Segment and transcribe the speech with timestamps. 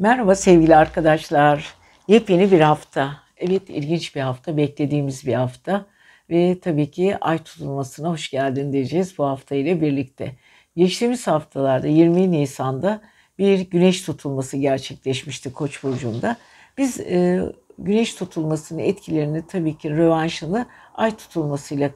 [0.00, 1.74] Merhaba sevgili arkadaşlar.
[2.08, 3.16] Yepyeni bir hafta.
[3.36, 5.86] Evet ilginç bir hafta, beklediğimiz bir hafta.
[6.30, 10.32] Ve tabii ki ay tutulmasına hoş geldin diyeceğiz bu hafta ile birlikte.
[10.76, 13.00] Geçtiğimiz haftalarda 20 Nisan'da
[13.38, 16.36] bir güneş tutulması gerçekleşmişti Koç burcunda.
[16.78, 17.42] Biz e,
[17.78, 21.94] güneş tutulmasının etkilerini tabii ki rövanşını ay tutulmasıyla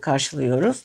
[0.00, 0.84] karşılıyoruz.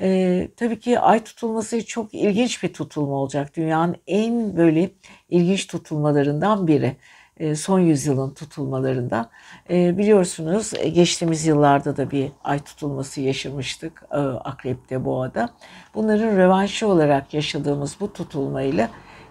[0.00, 3.56] Ee, tabii ki ay tutulması çok ilginç bir tutulma olacak.
[3.56, 4.90] Dünyanın en böyle
[5.28, 6.96] ilginç tutulmalarından biri.
[7.36, 9.30] Ee, son yüzyılın tutulmalarından.
[9.70, 15.50] Ee, biliyorsunuz e, geçtiğimiz yıllarda da bir ay tutulması yaşamıştık e, Akrep'te, Boğa'da.
[15.94, 18.90] Bunların rövanşı olarak yaşadığımız bu tutulmayla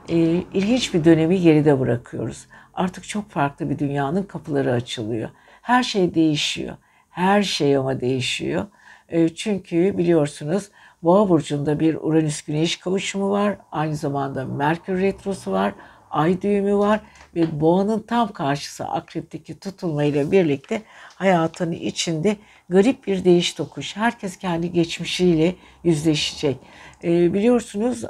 [0.09, 0.15] e,
[0.53, 2.47] ilginç bir dönemi geride bırakıyoruz.
[2.73, 5.29] Artık çok farklı bir dünyanın kapıları açılıyor.
[5.61, 6.75] Her şey değişiyor.
[7.09, 8.65] Her şey ama değişiyor.
[9.09, 10.69] E, çünkü biliyorsunuz
[11.03, 13.57] Boğa burcunda bir Uranüs Güneş kavuşumu var.
[13.71, 15.73] Aynı zamanda Merkür retrosu var.
[16.11, 16.99] Ay düğümü var
[17.35, 20.81] ve boğanın tam karşısı akrepteki tutulma ile birlikte
[21.15, 22.37] hayatının içinde
[22.69, 23.95] garip bir değiş tokuş.
[23.95, 26.57] Herkes kendi geçmişiyle yüzleşecek.
[27.03, 28.03] E, biliyorsunuz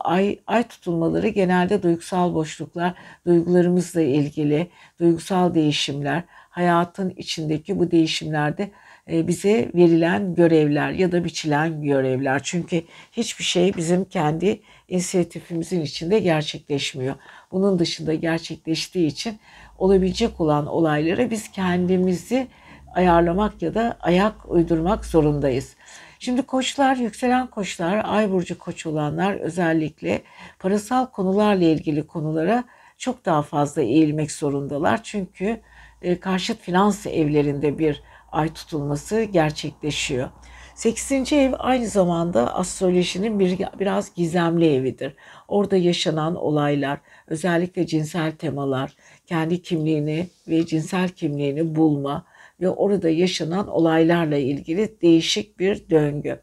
[0.00, 2.94] ay, ay tutulmaları genelde duygusal boşluklar,
[3.26, 8.70] duygularımızla ilgili duygusal değişimler, hayatın içindeki bu değişimlerde
[9.08, 12.40] bize verilen görevler ya da biçilen görevler.
[12.44, 17.14] Çünkü hiçbir şey bizim kendi inisiyatifimizin içinde gerçekleşmiyor.
[17.52, 19.38] Bunun dışında gerçekleştiği için
[19.78, 22.46] olabilecek olan olaylara biz kendimizi
[22.94, 25.76] ayarlamak ya da ayak uydurmak zorundayız.
[26.18, 30.22] Şimdi koçlar, yükselen koçlar, ay burcu koç olanlar özellikle
[30.58, 32.64] parasal konularla ilgili konulara
[32.98, 35.02] çok daha fazla eğilmek zorundalar.
[35.02, 35.60] Çünkü
[36.02, 40.30] e, karşıt finans evlerinde bir ay tutulması gerçekleşiyor.
[40.74, 41.32] 8.
[41.32, 45.14] ev aynı zamanda astrolojinin bir, biraz gizemli evidir.
[45.48, 52.24] Orada yaşanan olaylar, özellikle cinsel temalar, kendi kimliğini ve cinsel kimliğini bulma
[52.60, 56.40] ve orada yaşanan olaylarla ilgili değişik bir döngü.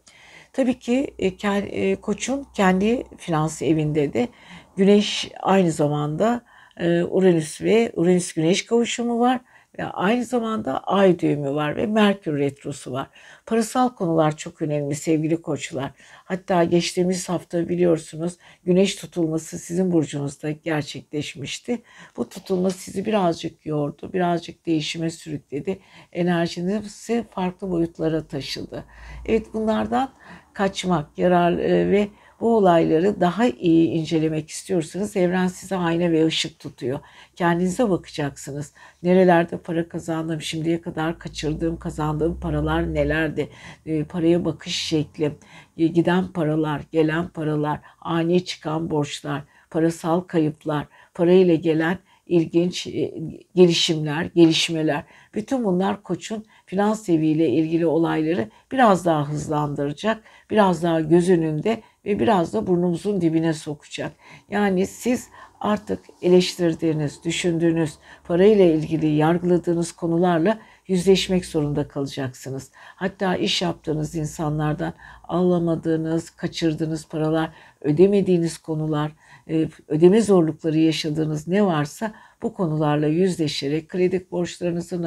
[0.53, 4.27] Tabii ki e, e, koçun kendi finans evinde de
[4.75, 6.41] güneş aynı zamanda
[6.77, 9.39] e, Uranüs ve Uranüs güneş kavuşumu var
[9.79, 13.07] ve aynı zamanda ay düğümü var ve Merkür retrosu var.
[13.45, 15.91] Parasal konular çok önemli sevgili koçlar.
[16.25, 21.81] Hatta geçtiğimiz hafta biliyorsunuz güneş tutulması sizin burcunuzda gerçekleşmişti.
[22.17, 25.79] Bu tutulma sizi birazcık yordu, birazcık değişime sürükledi.
[26.11, 28.85] Enerjinizi farklı boyutlara taşıdı.
[29.25, 30.09] Evet bunlardan
[30.53, 32.07] kaçmak, yarar e, ve
[32.41, 36.99] bu olayları daha iyi incelemek istiyorsanız evren size ayna ve ışık tutuyor.
[37.35, 38.73] Kendinize bakacaksınız.
[39.03, 43.49] Nerelerde para kazandım, şimdiye kadar kaçırdığım, kazandığım paralar nelerdi?
[43.85, 45.37] E, paraya bakış şeklim,
[45.77, 53.13] e, giden paralar, gelen paralar, ani çıkan borçlar, parasal kayıplar, parayla gelen ilginç e,
[53.55, 55.03] gelişimler, gelişmeler.
[55.33, 62.19] Bütün bunlar koçun finans seviyle ilgili olayları biraz daha hızlandıracak, biraz daha göz önünde ve
[62.19, 64.11] biraz da burnumuzun dibine sokacak.
[64.49, 65.27] Yani siz
[65.59, 72.71] artık eleştirdiğiniz, düşündüğünüz, parayla ilgili yargıladığınız konularla yüzleşmek zorunda kalacaksınız.
[72.73, 74.93] Hatta iş yaptığınız insanlardan
[75.27, 77.49] alamadığınız, kaçırdığınız paralar,
[77.81, 79.11] ödemediğiniz konular,
[79.49, 85.01] e, ödeme zorlukları yaşadığınız ne varsa bu konularla yüzleşerek kredi borçlarınızı,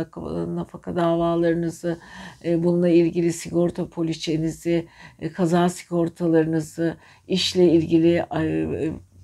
[0.56, 1.98] nafaka davalarınızı,
[2.44, 4.86] e, bununla ilgili sigorta poliçenizi,
[5.20, 6.96] e, kaza sigortalarınızı,
[7.28, 8.24] işle ilgili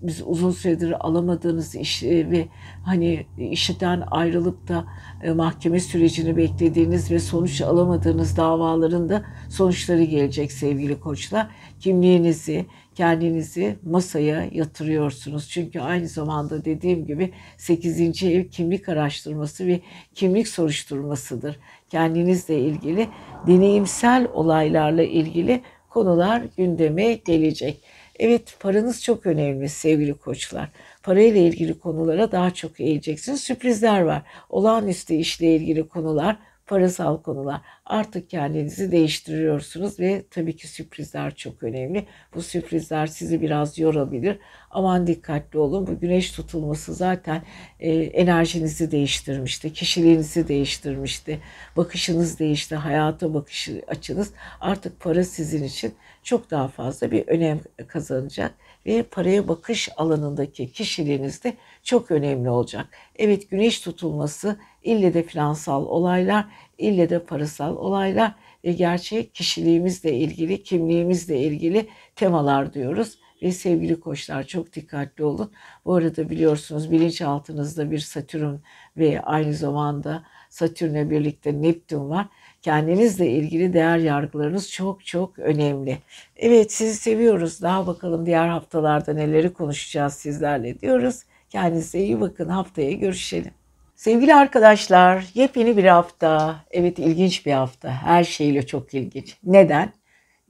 [0.02, 2.48] biz uzun süredir alamadığınız iş e, ve
[2.84, 4.84] hani işten ayrılıp da
[5.22, 11.50] e, mahkeme sürecini beklediğiniz ve sonuç alamadığınız davaların da sonuçları gelecek sevgili koçlar.
[11.80, 15.48] Kimliğinizi, kendinizi masaya yatırıyorsunuz.
[15.50, 18.22] Çünkü aynı zamanda dediğim gibi 8.
[18.22, 19.80] ev kimlik araştırması ve
[20.14, 21.58] kimlik soruşturmasıdır.
[21.90, 23.08] Kendinizle ilgili
[23.46, 27.82] deneyimsel olaylarla ilgili konular gündeme gelecek.
[28.18, 30.68] Evet paranız çok önemli sevgili koçlar.
[31.02, 33.40] Parayla ilgili konulara daha çok eğileceksiniz.
[33.40, 34.22] Sürprizler var.
[34.50, 37.60] Olağanüstü işle ilgili konular, parasal konular.
[37.86, 42.06] Artık kendinizi değiştiriyorsunuz ve tabii ki sürprizler çok önemli.
[42.34, 44.38] Bu sürprizler sizi biraz yorabilir.
[44.70, 45.86] Aman dikkatli olun.
[45.86, 47.42] Bu güneş tutulması zaten
[47.80, 51.40] e, enerjinizi değiştirmişti, kişiliğinizi değiştirmişti.
[51.76, 54.32] Bakışınız değişti, hayata bakış açınız.
[54.60, 58.54] Artık para sizin için çok daha fazla bir önem kazanacak
[58.86, 62.86] ve paraya bakış alanındaki kişiliğiniz de çok önemli olacak.
[63.16, 66.46] Evet güneş tutulması ille de finansal olaylar,
[66.78, 68.34] ille de parasal olaylar
[68.64, 73.18] ve gerçek kişiliğimizle ilgili, kimliğimizle ilgili temalar diyoruz.
[73.42, 75.52] Ve sevgili koçlar çok dikkatli olun.
[75.84, 78.54] Bu arada biliyorsunuz bilinçaltınızda bir Satürn
[78.96, 82.28] ve aynı zamanda Satürn'le birlikte Neptün var.
[82.66, 85.98] Kendinizle ilgili değer yargılarınız çok çok önemli.
[86.36, 87.62] Evet sizi seviyoruz.
[87.62, 91.22] Daha bakalım diğer haftalarda neleri konuşacağız sizlerle diyoruz.
[91.50, 92.48] Kendinize iyi bakın.
[92.48, 93.50] Haftaya görüşelim.
[93.94, 96.56] Sevgili arkadaşlar, yepyeni bir hafta.
[96.70, 97.90] Evet ilginç bir hafta.
[97.90, 99.36] Her şeyle çok ilginç.
[99.44, 99.92] Neden?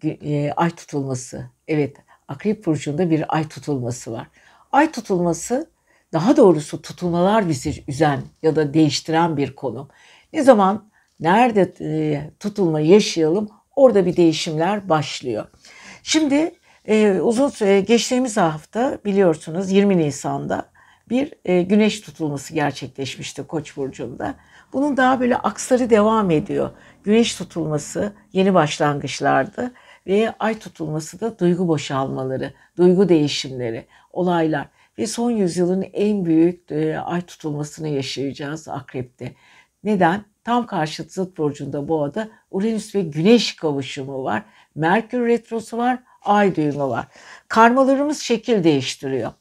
[0.05, 1.51] E, ay tutulması.
[1.69, 1.97] Evet,
[2.29, 4.27] Akrep burcunda bir ay tutulması var.
[4.73, 5.71] Ay tutulması
[6.13, 9.89] daha doğrusu tutulmalar bizi üzen ya da değiştiren bir konu.
[10.33, 15.47] Ne zaman nerede e, tutulma yaşayalım orada bir değişimler başlıyor.
[16.03, 16.55] Şimdi
[16.89, 20.71] e, uzun süre geçtiğimiz hafta biliyorsunuz 20 Nisan'da
[21.11, 24.35] bir e, güneş tutulması gerçekleşmişti Koç burcunda.
[24.73, 26.71] Bunun daha böyle aksları devam ediyor.
[27.05, 29.73] Güneş tutulması yeni başlangıçlardı
[30.07, 34.69] ve ay tutulması da duygu boşalmaları, duygu değişimleri, olaylar
[34.99, 39.35] ve son yüzyılın en büyük e, ay tutulmasını yaşayacağız Akrep'te.
[39.85, 40.25] Neden?
[40.47, 44.43] Tam karşıt zıt burcunda boğada Uranüs ve Güneş kavuşumu var.
[44.75, 47.07] Merkür retrosu var, ay düğümü var.
[47.49, 49.33] Karmalarımız şekil değiştiriyor.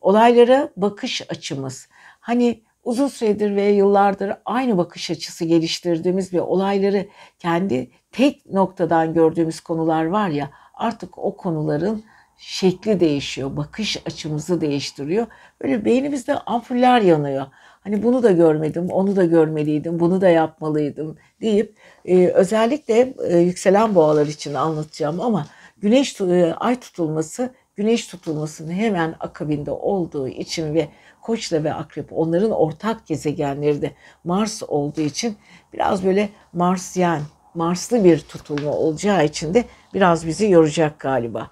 [0.00, 1.88] Olaylara bakış açımız.
[2.20, 7.06] Hani uzun süredir ve yıllardır aynı bakış açısı geliştirdiğimiz ve olayları
[7.38, 12.04] kendi tek noktadan gördüğümüz konular var ya artık o konuların
[12.38, 15.26] şekli değişiyor, bakış açımızı değiştiriyor.
[15.62, 17.46] Böyle beynimizde ampuller yanıyor.
[17.86, 23.94] Hani bunu da görmedim, onu da görmeliydim, bunu da yapmalıydım deyip e, özellikle e, yükselen
[23.94, 25.46] boğalar için anlatacağım ama
[25.78, 30.88] güneş e, ay tutulması güneş tutulmasının hemen akabinde olduğu için ve
[31.22, 33.92] Koçla ve Akrep onların ortak gezegenleri de
[34.24, 35.36] Mars olduğu için
[35.72, 37.20] biraz böyle Marsyen,
[37.54, 41.50] Marslı bir tutulma olacağı için de biraz bizi yoracak galiba.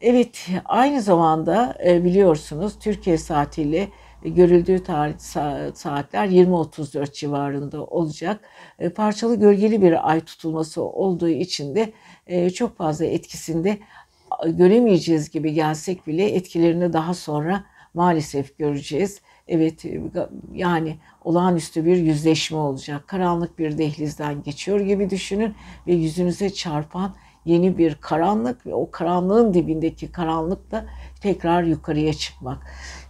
[0.00, 3.88] Evet aynı zamanda e, biliyorsunuz Türkiye saatiyle
[4.24, 5.18] görüldüğü tarih
[5.74, 8.40] saatler 20.34 civarında olacak.
[8.78, 11.92] E, parçalı gölgeli bir ay tutulması olduğu için de
[12.26, 13.78] e, çok fazla etkisinde
[14.46, 19.20] göremeyeceğiz gibi gelsek bile etkilerini daha sonra maalesef göreceğiz.
[19.48, 19.84] Evet
[20.52, 23.08] yani olağanüstü bir yüzleşme olacak.
[23.08, 25.54] Karanlık bir dehlizden geçiyor gibi düşünün
[25.86, 30.86] ve yüzünüze çarpan yeni bir karanlık ve o karanlığın dibindeki karanlıkla
[31.20, 32.58] tekrar yukarıya çıkmak.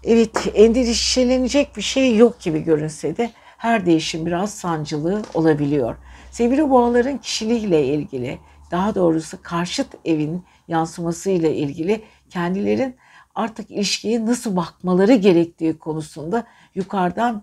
[0.04, 5.96] Evet endişelenecek bir şey yok gibi görünse de her değişim biraz sancılı olabiliyor.
[6.30, 8.38] Sevgili boğaların kişiliğiyle ilgili
[8.70, 12.96] daha doğrusu karşıt evin yansımasıyla ilgili kendilerin
[13.34, 17.42] artık ilişkiye nasıl bakmaları gerektiği konusunda yukarıdan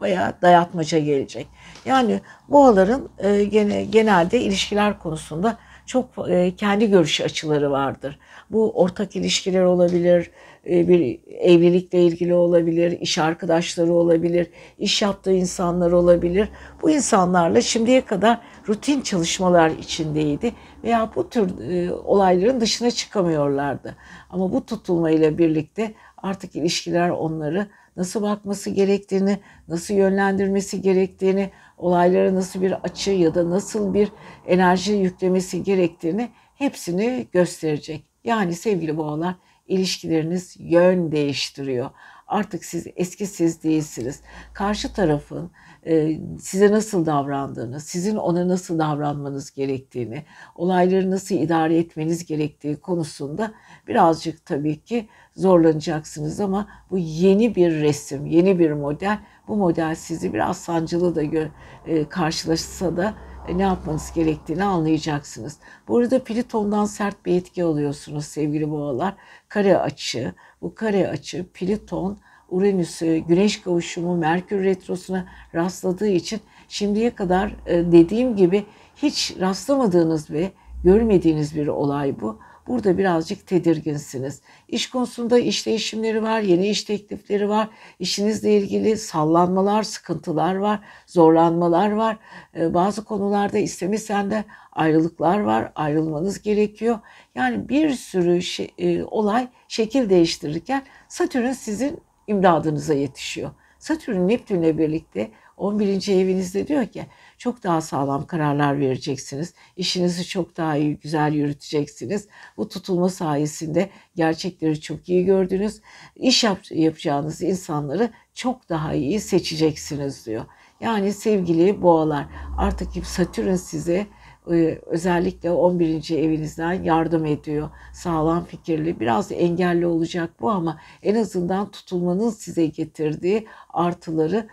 [0.00, 1.46] bayağı dayatmaca gelecek.
[1.84, 8.18] Yani boğaların e, gene, genelde ilişkiler konusunda çok e, kendi görüş açıları vardır.
[8.50, 10.30] Bu ortak ilişkiler olabilir,
[10.64, 16.48] bir evlilikle ilgili olabilir, iş arkadaşları olabilir, iş yaptığı insanlar olabilir.
[16.82, 20.52] Bu insanlarla şimdiye kadar rutin çalışmalar içindeydi
[20.84, 23.96] veya bu tür e, olayların dışına çıkamıyorlardı.
[24.30, 27.66] Ama bu tutulmayla birlikte artık ilişkiler onları
[27.96, 34.08] nasıl bakması gerektiğini, nasıl yönlendirmesi gerektiğini, olaylara nasıl bir açı ya da nasıl bir
[34.46, 38.04] enerji yüklemesi gerektiğini hepsini gösterecek.
[38.24, 39.34] Yani sevgili boğalar
[39.70, 41.90] ilişkileriniz yön değiştiriyor.
[42.26, 44.20] Artık siz eski siz değilsiniz.
[44.52, 45.50] Karşı tarafın
[45.86, 50.24] e, size nasıl davrandığını, sizin ona nasıl davranmanız gerektiğini,
[50.54, 53.52] olayları nasıl idare etmeniz gerektiği konusunda
[53.88, 59.18] birazcık tabii ki zorlanacaksınız ama bu yeni bir resim, yeni bir model.
[59.48, 61.50] Bu model sizi biraz sancılı da
[61.86, 63.14] e, karşılaşsa da
[63.58, 65.56] ne yapmanız gerektiğini anlayacaksınız.
[65.88, 69.14] Bu arada Plüton'dan sert bir etki alıyorsunuz sevgili boğalar.
[69.48, 77.56] Kare açı, bu kare açı Plüton, Uranüs'ü, Güneş kavuşumu, Merkür retrosuna rastladığı için şimdiye kadar
[77.66, 78.64] e, dediğim gibi
[78.96, 80.52] hiç rastlamadığınız ve
[80.84, 82.38] görmediğiniz bir olay bu.
[82.70, 84.40] Burada birazcık tedirginsiniz.
[84.68, 87.68] İş konusunda iş değişimleri var, yeni iş teklifleri var.
[87.98, 92.16] İşinizle ilgili sallanmalar, sıkıntılar var, zorlanmalar var.
[92.56, 96.98] Ee, bazı konularda istemesen de ayrılıklar var, ayrılmanız gerekiyor.
[97.34, 103.50] Yani bir sürü şey, e, olay şekil değiştirirken Satürn sizin imdadınıza yetişiyor.
[103.78, 106.08] Satürn Neptün'le birlikte 11.
[106.12, 107.06] evinizde diyor ki
[107.40, 109.54] çok daha sağlam kararlar vereceksiniz.
[109.76, 112.28] İşinizi çok daha iyi, güzel yürüteceksiniz.
[112.56, 115.80] Bu tutulma sayesinde gerçekleri çok iyi gördünüz.
[116.16, 120.44] İş yap yapacağınız insanları çok daha iyi seçeceksiniz diyor.
[120.80, 122.26] Yani sevgili boğalar
[122.58, 124.06] artık Satürn size
[124.50, 126.10] e, özellikle 11.
[126.10, 127.70] evinizden yardım ediyor.
[127.92, 134.48] Sağlam fikirli, biraz engelli olacak bu ama en azından tutulmanın size getirdiği artıları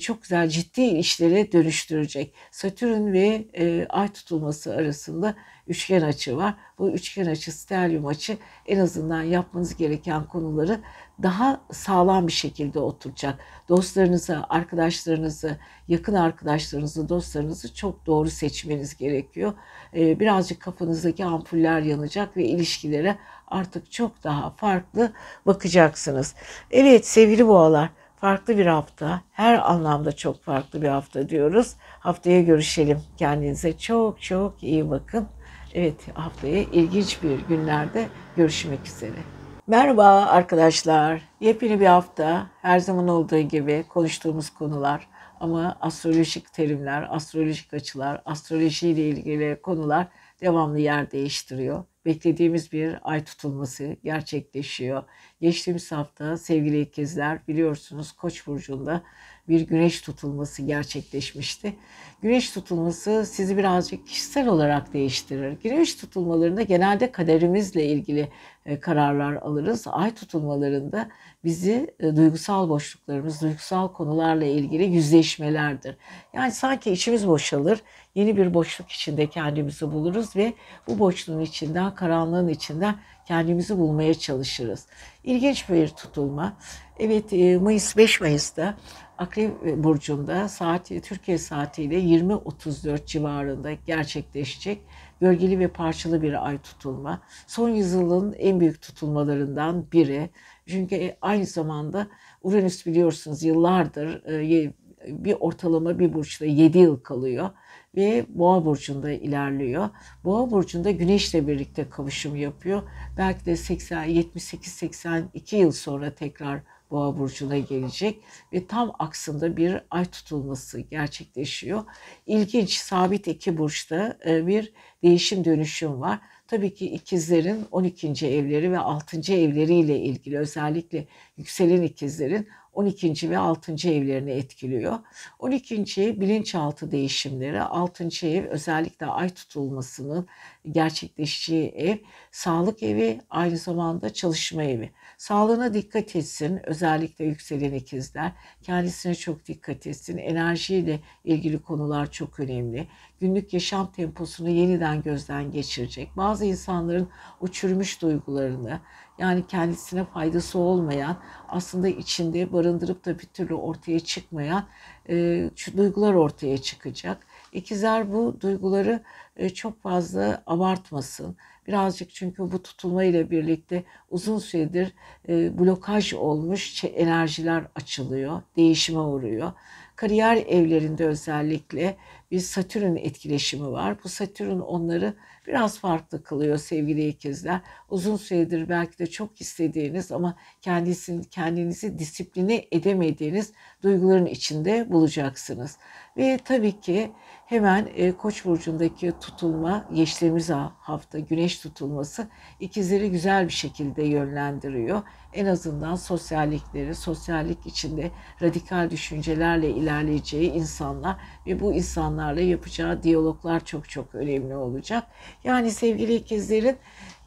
[0.00, 2.34] çok güzel ciddi işlere dönüştürecek.
[2.50, 5.34] Satürn ve e, Ay tutulması arasında
[5.68, 6.54] üçgen açı var.
[6.78, 10.80] Bu üçgen açı, stelyum açı en azından yapmanız gereken konuları
[11.22, 13.38] daha sağlam bir şekilde oturacak.
[13.68, 15.56] Dostlarınızı, arkadaşlarınızı,
[15.88, 19.52] yakın arkadaşlarınızı, dostlarınızı çok doğru seçmeniz gerekiyor.
[19.96, 23.18] Ee, birazcık kafanızdaki ampuller yanacak ve ilişkilere
[23.48, 25.12] artık çok daha farklı
[25.46, 26.34] bakacaksınız.
[26.70, 29.20] Evet sevgili boğalar farklı bir hafta.
[29.32, 31.74] Her anlamda çok farklı bir hafta diyoruz.
[32.00, 33.02] Haftaya görüşelim.
[33.16, 35.28] Kendinize çok çok iyi bakın.
[35.74, 39.18] Evet haftaya ilginç bir günlerde görüşmek üzere.
[39.66, 41.22] Merhaba arkadaşlar.
[41.40, 42.46] Yepyeni bir hafta.
[42.62, 45.08] Her zaman olduğu gibi konuştuğumuz konular
[45.40, 50.06] ama astrolojik terimler, astrolojik açılar, astroloji ile ilgili konular
[50.40, 51.84] devamlı yer değiştiriyor.
[52.04, 55.02] Beklediğimiz bir ay tutulması gerçekleşiyor.
[55.40, 59.02] Geçtiğimiz hafta sevgili ikizler biliyorsunuz Koç burcunda
[59.48, 61.76] bir güneş tutulması gerçekleşmişti.
[62.22, 65.56] Güneş tutulması sizi birazcık kişisel olarak değiştirir.
[65.62, 68.28] Güneş tutulmalarında genelde kaderimizle ilgili
[68.66, 69.86] e, kararlar alırız.
[69.90, 71.08] Ay tutulmalarında
[71.44, 75.96] bizi e, duygusal boşluklarımız, duygusal konularla ilgili yüzleşmelerdir.
[76.34, 77.82] Yani sanki içimiz boşalır,
[78.14, 80.52] yeni bir boşluk içinde kendimizi buluruz ve
[80.86, 82.94] bu boşluğun içinden, karanlığın içinden
[83.26, 84.86] kendimizi bulmaya çalışırız.
[85.24, 86.56] İlginç bir tutulma.
[86.98, 88.76] Evet e, Mayıs 5 Mayıs'ta
[89.18, 94.82] Akrep Burcu'nda saati Türkiye saatiyle 20.34 civarında gerçekleşecek
[95.20, 97.22] gölgeli ve parçalı bir ay tutulma.
[97.46, 100.30] Son yüzyılın en büyük tutulmalarından biri.
[100.66, 102.06] Çünkü aynı zamanda
[102.42, 104.72] Uranüs biliyorsunuz yıllardır e,
[105.06, 107.50] bir ortalama bir burçta 7 yıl kalıyor
[107.96, 109.88] ve Boğa burcunda ilerliyor.
[110.24, 112.82] Boğa burcunda Güneş'le birlikte kavuşum yapıyor.
[113.16, 116.60] Belki de 80 78 82 yıl sonra tekrar
[116.90, 121.84] Boğa burcuna gelecek ve tam aksında bir ay tutulması gerçekleşiyor.
[122.26, 126.20] İlginç sabit iki burçta e, bir değişim dönüşüm var.
[126.46, 128.26] Tabii ki ikizlerin 12.
[128.26, 129.32] evleri ve 6.
[129.32, 133.30] evleriyle ilgili özellikle yükselen ikizlerin 12.
[133.30, 133.72] ve 6.
[133.72, 134.98] evlerini etkiliyor.
[135.38, 136.02] 12.
[136.02, 138.26] ev bilinçaltı değişimleri, 6.
[138.26, 140.26] ev özellikle ay tutulmasının
[140.70, 141.96] gerçekleşeceği ev,
[142.30, 144.90] sağlık evi aynı zamanda çalışma evi.
[145.16, 148.32] Sağlığına dikkat etsin özellikle yükselen ikizler.
[148.62, 150.18] Kendisine çok dikkat etsin.
[150.18, 152.88] Enerjiyle ilgili konular çok önemli.
[153.20, 156.10] Günlük yaşam temposunu yeniden gözden geçirecek.
[156.16, 157.08] Bazı insanların
[157.40, 158.80] uçurmuş duygularını,
[159.18, 161.16] yani kendisine faydası olmayan,
[161.48, 164.66] aslında içinde barındırıp da bir türlü ortaya çıkmayan
[165.08, 167.26] e, duygular ortaya çıkacak.
[167.52, 169.02] İkizler bu duyguları
[169.36, 171.36] e, çok fazla abartmasın.
[171.66, 174.92] Birazcık çünkü bu tutulma ile birlikte uzun süredir
[175.28, 179.52] e, blokaj olmuş enerjiler açılıyor, değişime uğruyor.
[179.96, 181.96] Kariyer evlerinde özellikle
[182.30, 183.96] bir Satürn etkileşimi var.
[184.04, 185.14] Bu Satürn onları
[185.48, 187.60] biraz farklı kılıyor sevgili ikizler.
[187.90, 193.52] Uzun süredir belki de çok istediğiniz ama kendisini, kendinizi disipline edemediğiniz
[193.82, 195.76] duyguların içinde bulacaksınız.
[196.16, 197.12] Ve tabii ki
[197.48, 200.50] hemen e, Koç burcundaki tutulma geçtiğimiz
[200.80, 202.28] hafta güneş tutulması
[202.60, 205.02] ikizleri güzel bir şekilde yönlendiriyor.
[205.32, 208.10] En azından sosyallikleri, sosyallik içinde
[208.42, 215.04] radikal düşüncelerle ilerleyeceği insanlar ve bu insanlarla yapacağı diyaloglar çok çok önemli olacak.
[215.44, 216.76] Yani sevgili ikizlerin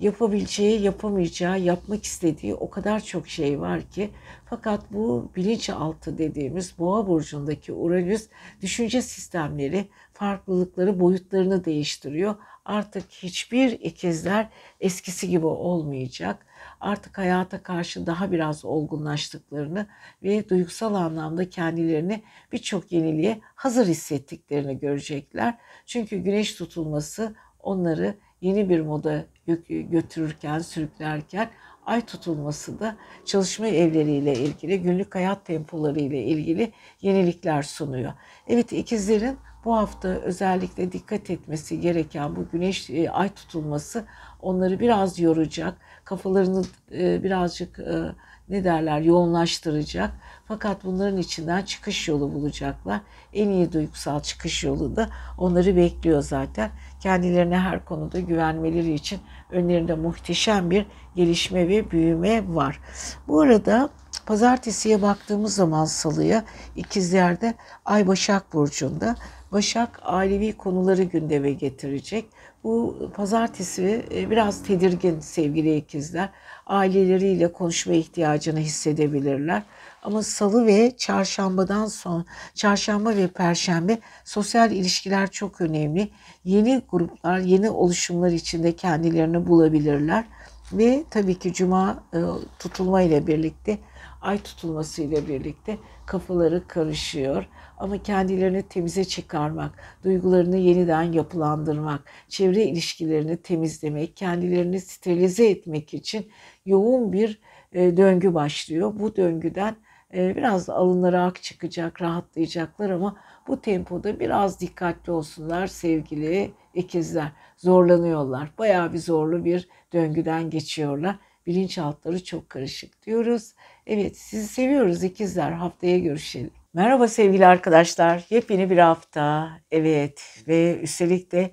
[0.01, 4.09] yapabileceği, yapamayacağı, yapmak istediği o kadar çok şey var ki
[4.45, 8.27] fakat bu bilinçaltı dediğimiz boğa burcundaki Uranüs
[8.61, 12.35] düşünce sistemleri, farklılıkları, boyutlarını değiştiriyor.
[12.65, 16.45] Artık hiçbir ikizler eskisi gibi olmayacak.
[16.79, 19.87] Artık hayata karşı daha biraz olgunlaştıklarını
[20.23, 25.57] ve duygusal anlamda kendilerini birçok yeniliğe hazır hissettiklerini görecekler.
[25.85, 29.25] Çünkü güneş tutulması onları yeni bir moda
[29.67, 31.49] götürürken, sürüklerken
[31.85, 32.95] ay tutulması da
[33.25, 36.71] çalışma evleriyle ilgili, günlük hayat tempoları ile ilgili
[37.01, 38.13] yenilikler sunuyor.
[38.47, 44.05] Evet ikizlerin bu hafta özellikle dikkat etmesi gereken bu güneş e, ay tutulması
[44.41, 45.77] onları biraz yoracak.
[46.05, 48.15] Kafalarını e, birazcık e,
[48.49, 50.11] ne derler yoğunlaştıracak.
[50.47, 53.01] Fakat bunların içinden çıkış yolu bulacaklar.
[53.33, 56.71] En iyi duygusal çıkış yolu da onları bekliyor zaten.
[57.01, 59.19] Kendilerine her konuda güvenmeleri için
[59.51, 62.79] önlerinde muhteşem bir gelişme ve büyüme var.
[63.27, 63.89] Bu arada
[64.25, 66.43] pazartesiye baktığımız zaman salıya
[66.75, 67.53] ikizlerde
[67.85, 69.15] Ay Başak Burcu'nda
[69.51, 72.25] Başak ailevi konuları gündeme getirecek.
[72.63, 76.29] Bu pazartesi e, biraz tedirgin sevgili ikizler.
[76.65, 79.63] Aileleriyle konuşma ihtiyacını hissedebilirler.
[80.01, 86.09] Ama salı ve çarşambadan sonra, çarşamba ve perşembe sosyal ilişkiler çok önemli.
[86.43, 90.25] Yeni gruplar, yeni oluşumlar içinde kendilerini bulabilirler.
[90.73, 92.19] Ve tabii ki cuma e,
[92.59, 93.77] tutulma ile birlikte,
[94.21, 97.45] ay tutulması ile birlikte kafaları karışıyor.
[97.77, 99.71] Ama kendilerini temize çıkarmak,
[100.03, 106.31] duygularını yeniden yapılandırmak, çevre ilişkilerini temizlemek, kendilerini sterilize etmek için
[106.65, 107.41] yoğun bir
[107.73, 108.93] e, döngü başlıyor.
[108.99, 109.75] Bu döngüden
[110.13, 117.31] e, biraz alınları ak çıkacak, rahatlayacaklar ama bu tempoda biraz dikkatli olsunlar sevgili ikizler.
[117.57, 118.51] Zorlanıyorlar.
[118.57, 121.15] Bayağı bir zorlu bir döngüden geçiyorlar.
[121.47, 123.53] Bilinçaltları çok karışık diyoruz.
[123.87, 125.51] Evet sizi seviyoruz ikizler.
[125.51, 126.51] Haftaya görüşelim.
[126.73, 128.25] Merhaba sevgili arkadaşlar.
[128.29, 129.49] Yepyeni bir hafta.
[129.71, 131.51] Evet ve üstelik de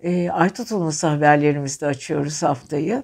[0.00, 3.02] e, ay tutulması haberlerimizde açıyoruz haftayı.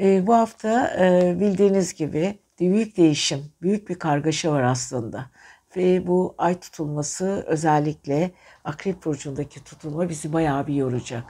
[0.00, 5.30] E, bu hafta e, bildiğiniz gibi büyük değişim, büyük bir kargaşa var aslında.
[5.76, 8.30] Ve bu ay tutulması özellikle
[8.64, 11.24] Akrep Burcu'ndaki tutulma bizi bayağı bir yoracak.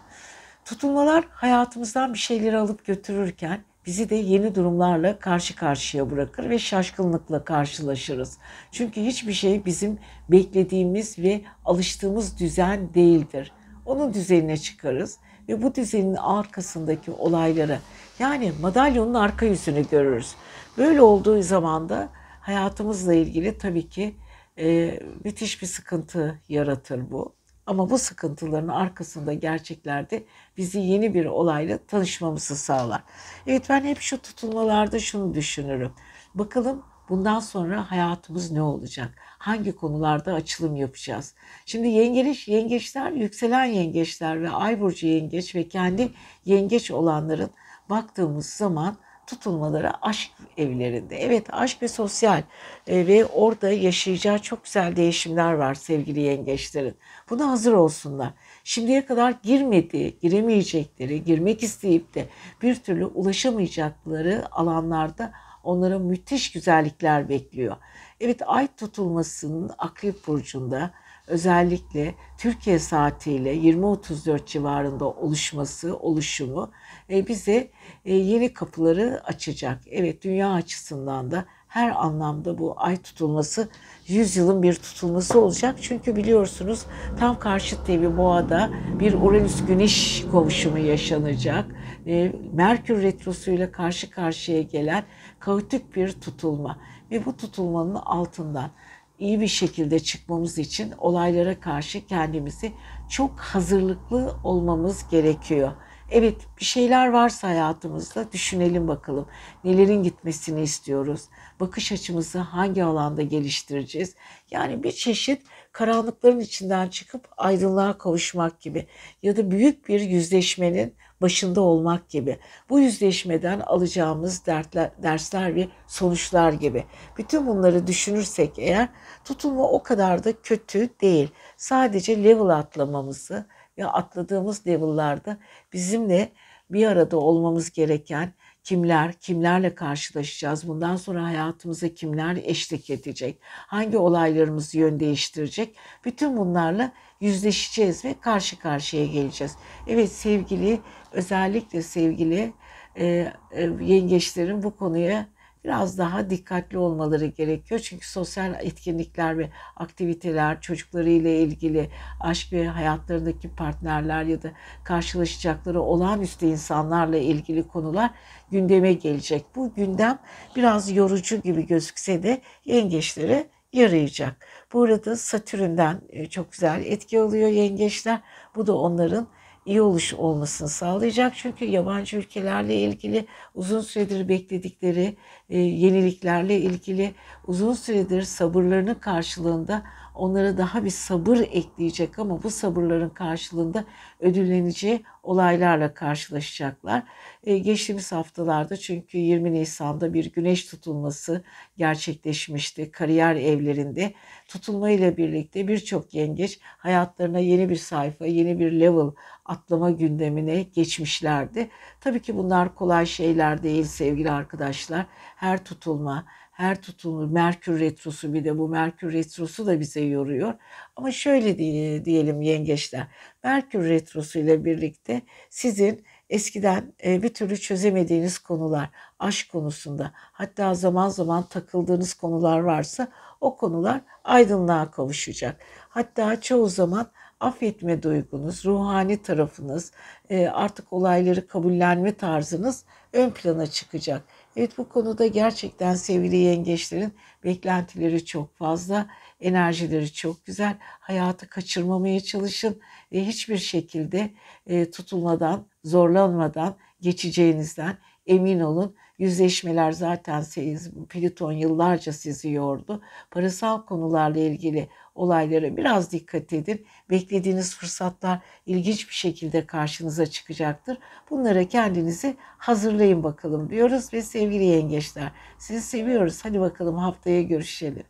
[0.64, 7.44] Tutulmalar hayatımızdan bir şeyleri alıp götürürken bizi de yeni durumlarla karşı karşıya bırakır ve şaşkınlıkla
[7.44, 8.38] karşılaşırız.
[8.73, 13.52] Çünkü hiçbir şey bizim beklediğimiz ve alıştığımız düzen değildir.
[13.87, 15.18] Onun düzenine çıkarız
[15.49, 17.78] ve bu düzenin arkasındaki olayları
[18.18, 20.35] yani madalyonun arka yüzünü görürüz.
[20.78, 22.08] Böyle olduğu zaman da
[22.40, 24.16] hayatımızla ilgili tabii ki
[24.58, 27.35] e, müthiş bir sıkıntı yaratır bu.
[27.66, 30.25] Ama bu sıkıntıların arkasında gerçeklerde
[30.56, 33.02] bizi yeni bir olayla tanışmamızı sağlar.
[33.47, 35.92] Evet ben hep şu tutulmalarda şunu düşünürüm.
[36.35, 39.14] Bakalım bundan sonra hayatımız ne olacak?
[39.18, 41.35] Hangi konularda açılım yapacağız?
[41.66, 46.12] Şimdi yengeç, yengeçler, yükselen yengeçler ve ay burcu yengeç ve kendi
[46.44, 47.50] yengeç olanların
[47.90, 48.97] baktığımız zaman
[49.28, 51.16] tutulmaları aşk evlerinde.
[51.16, 52.42] Evet aşk ve sosyal
[52.87, 56.95] e, ve orada yaşayacağı çok güzel değişimler var sevgili yengeçlerin.
[57.30, 58.30] Buna hazır olsunlar.
[58.64, 62.28] Şimdiye kadar girmediği, giremeyecekleri, girmek isteyip de
[62.62, 65.32] bir türlü ulaşamayacakları alanlarda
[65.64, 67.76] onlara müthiş güzellikler bekliyor.
[68.21, 70.91] Evet ay tutulmasının Akrep Burcu'nda
[71.28, 76.71] özellikle Türkiye saatiyle 20.34 civarında oluşması, oluşumu
[77.10, 77.71] e, bize
[78.04, 79.80] e, yeni kapıları açacak.
[79.91, 83.69] Evet dünya açısından da her anlamda bu ay tutulması
[84.06, 85.76] 100 yılın bir tutulması olacak.
[85.82, 86.86] Çünkü biliyorsunuz
[87.21, 91.64] tam karşıt devi boğada bir Uranüs Güneş kavuşumu yaşanacak.
[92.06, 95.04] E, Merkür retrosuyla karşı karşıya gelen
[95.41, 96.78] kaotik bir tutulma
[97.10, 98.71] ve bu tutulmanın altından
[99.19, 102.73] iyi bir şekilde çıkmamız için olaylara karşı kendimizi
[103.11, 105.73] çok hazırlıklı olmamız gerekiyor.
[106.11, 109.26] Evet bir şeyler varsa hayatımızda düşünelim bakalım.
[109.65, 111.23] Nelerin gitmesini istiyoruz?
[111.61, 114.15] Bakış açımızı hangi alanda geliştireceğiz?
[114.50, 118.87] Yani bir çeşit karanlıkların içinden çıkıp aydınlığa kavuşmak gibi
[119.23, 122.39] ya da büyük bir yüzleşmenin başında olmak gibi.
[122.71, 126.85] Bu yüzleşmeden alacağımız dertler, dersler ve sonuçlar gibi.
[127.19, 128.89] Bütün bunları düşünürsek eğer
[129.25, 131.31] tutulma o kadar da kötü değil.
[131.57, 133.47] Sadece level atlamamızı
[133.78, 135.39] ve atladığımız level'larda
[135.73, 136.33] bizimle
[136.71, 138.33] bir arada olmamız gereken
[138.69, 146.93] kimler, kimlerle karşılaşacağız, bundan sonra hayatımıza kimler eşlik edecek, hangi olaylarımız yön değiştirecek, bütün bunlarla
[147.21, 149.57] yüzleşeceğiz ve karşı karşıya geleceğiz.
[149.87, 150.81] Evet sevgili,
[151.13, 152.52] özellikle sevgili
[152.97, 153.07] e,
[153.50, 155.28] e, yengeçlerin bu konuya
[155.64, 157.80] biraz daha dikkatli olmaları gerekiyor.
[157.80, 161.90] Çünkü sosyal etkinlikler ve aktiviteler, çocuklarıyla ilgili
[162.21, 164.52] aşk ve hayatlarındaki partnerler ya da
[164.84, 168.10] karşılaşacakları olağanüstü insanlarla ilgili konular
[168.50, 169.44] gündeme gelecek.
[169.56, 170.18] Bu gündem
[170.56, 174.47] biraz yorucu gibi gözükse de yengeçlere yarayacak.
[174.73, 178.21] Bu arada Satürn'den e, çok güzel etki alıyor yengeçler.
[178.56, 179.28] Bu da onların
[179.66, 181.32] iyi oluş olmasını sağlayacak.
[181.36, 185.16] Çünkü yabancı ülkelerle ilgili uzun süredir bekledikleri
[185.49, 187.15] e, yeniliklerle ilgili
[187.47, 189.82] uzun süredir sabırlarının karşılığında
[190.15, 193.84] onlara daha bir sabır ekleyecek ama bu sabırların karşılığında
[194.21, 197.02] ödülleneceği olaylarla karşılaşacaklar.
[197.45, 201.45] E, geçtiğimiz haftalarda çünkü 20 Nisan'da bir güneş tutulması
[201.76, 204.15] gerçekleşmişti kariyer evlerinde.
[204.49, 209.11] Tutulmayla birlikte birçok yengeç hayatlarına yeni bir sayfa, yeni bir level
[209.45, 211.71] atlama gündemine geçmişlerdi.
[212.00, 215.06] Tabii ki bunlar kolay şeyler değil sevgili arkadaşlar.
[215.39, 220.55] Her tutulma, her tutulma, Merkür Retrosu bir de bu Merkür Retrosu da bize yoruyor.
[220.97, 221.59] Ama şöyle
[222.05, 223.07] diyelim yengeçler,
[223.45, 231.09] Merkür Retrosu ile birlikte sizin eskiden e, bir türlü çözemediğiniz konular, aşk konusunda hatta zaman
[231.09, 233.09] zaman takıldığınız konular varsa
[233.41, 235.61] o konular aydınlığa kavuşacak.
[235.89, 239.93] Hatta çoğu zaman affetme duygunuz, ruhani tarafınız,
[240.31, 244.23] e, artık olayları kabullenme tarzınız ön plana çıkacak.
[244.56, 247.13] Evet bu konuda gerçekten sevgili yengeçlerin
[247.45, 249.06] beklentileri çok fazla,
[249.41, 250.76] enerjileri çok güzel.
[250.80, 252.80] Hayatı kaçırmamaya çalışın
[253.13, 254.30] ve hiçbir şekilde
[254.67, 258.97] e, tutulmadan, zorlanmadan geçeceğinizden emin olun.
[259.19, 263.02] Yüzleşmeler zaten siz, Plüton yıllarca sizi yordu.
[263.31, 266.87] Parasal konularla ilgili olaylara biraz dikkat edin.
[267.11, 270.99] Beklediğiniz fırsatlar ilginç bir şekilde karşınıza çıkacaktır.
[271.31, 276.45] Bunlara kendinizi hazırlayın bakalım diyoruz ve sevgili yengeçler sizi seviyoruz.
[276.45, 278.04] Hadi bakalım haftaya görüşelim.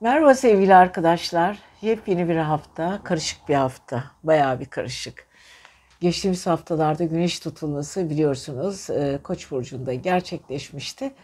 [0.00, 1.58] Merhaba sevgili arkadaşlar.
[1.82, 4.04] Yepyeni bir hafta, karışık bir hafta.
[4.22, 5.26] Bayağı bir karışık.
[6.00, 11.14] Geçtiğimiz haftalarda güneş tutulması biliyorsunuz e, Koç burcunda gerçekleşmişti.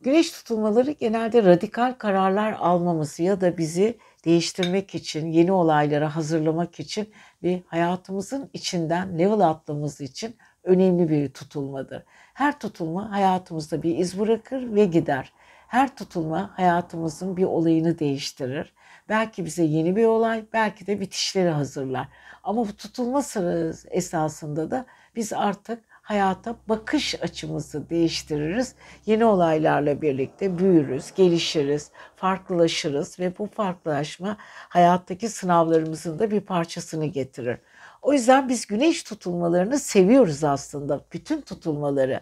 [0.00, 7.12] Güneş tutulmaları genelde radikal kararlar almamızı ya da bizi değiştirmek için, yeni olaylara hazırlamak için
[7.42, 12.02] ve hayatımızın içinden level atlamamız için önemli bir tutulmadır.
[12.34, 15.32] Her tutulma hayatımızda bir iz bırakır ve gider.
[15.68, 18.72] Her tutulma hayatımızın bir olayını değiştirir.
[19.08, 22.08] Belki bize yeni bir olay, belki de bitişleri hazırlar.
[22.44, 28.74] Ama bu tutulma sırası esasında da biz artık hayata bakış açımızı değiştiririz.
[29.06, 34.36] Yeni olaylarla birlikte büyürüz, gelişiriz, farklılaşırız ve bu farklılaşma
[34.68, 37.58] hayattaki sınavlarımızın da bir parçasını getirir.
[38.02, 41.00] O yüzden biz güneş tutulmalarını seviyoruz aslında.
[41.12, 42.20] Bütün tutulmaları.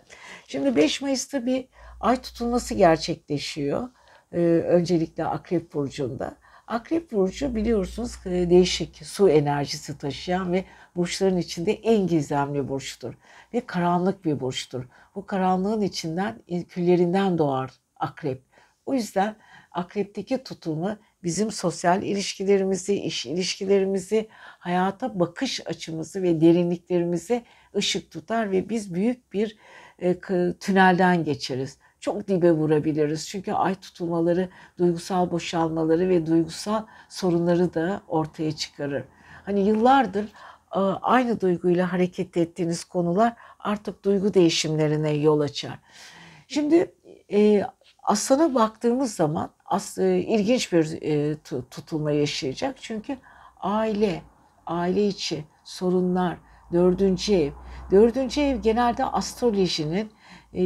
[0.49, 1.69] Şimdi 5 Mayıs'ta bir
[2.01, 3.89] ay tutulması gerçekleşiyor.
[4.33, 6.37] Ee, öncelikle Akrep Burcu'nda.
[6.67, 10.65] Akrep Burcu biliyorsunuz e, değişik su enerjisi taşıyan ve
[10.97, 13.15] burçların içinde en gizemli burçtur.
[13.55, 14.85] Ve karanlık bir burçtur.
[15.15, 18.43] Bu karanlığın içinden, küllerinden doğar akrep.
[18.87, 19.37] O yüzden
[19.71, 27.43] akrepteki tutulma bizim sosyal ilişkilerimizi, iş ilişkilerimizi, hayata bakış açımızı ve derinliklerimizi
[27.77, 29.57] ışık tutar ve biz büyük bir
[29.99, 30.19] e,
[30.61, 33.29] tünelden geçeriz çok dibe vurabiliriz.
[33.29, 39.05] Çünkü ay tutulmaları duygusal boşalmaları ve duygusal sorunları da ortaya çıkarır.
[39.45, 40.25] Hani yıllardır
[40.75, 45.79] e, aynı duyguyla hareket ettiğiniz konular artık duygu değişimlerine yol açar.
[46.49, 46.95] Şimdi
[47.33, 47.63] e,
[48.03, 51.37] aslana baktığımız zaman as, e, ilginç bir e,
[51.71, 52.77] tutulma yaşayacak.
[52.81, 53.17] Çünkü
[53.61, 54.23] aile,
[54.67, 56.37] aile içi sorunlar,
[56.73, 57.51] dördüncü ev.
[57.91, 60.11] Dördüncü ev genelde astrolojinin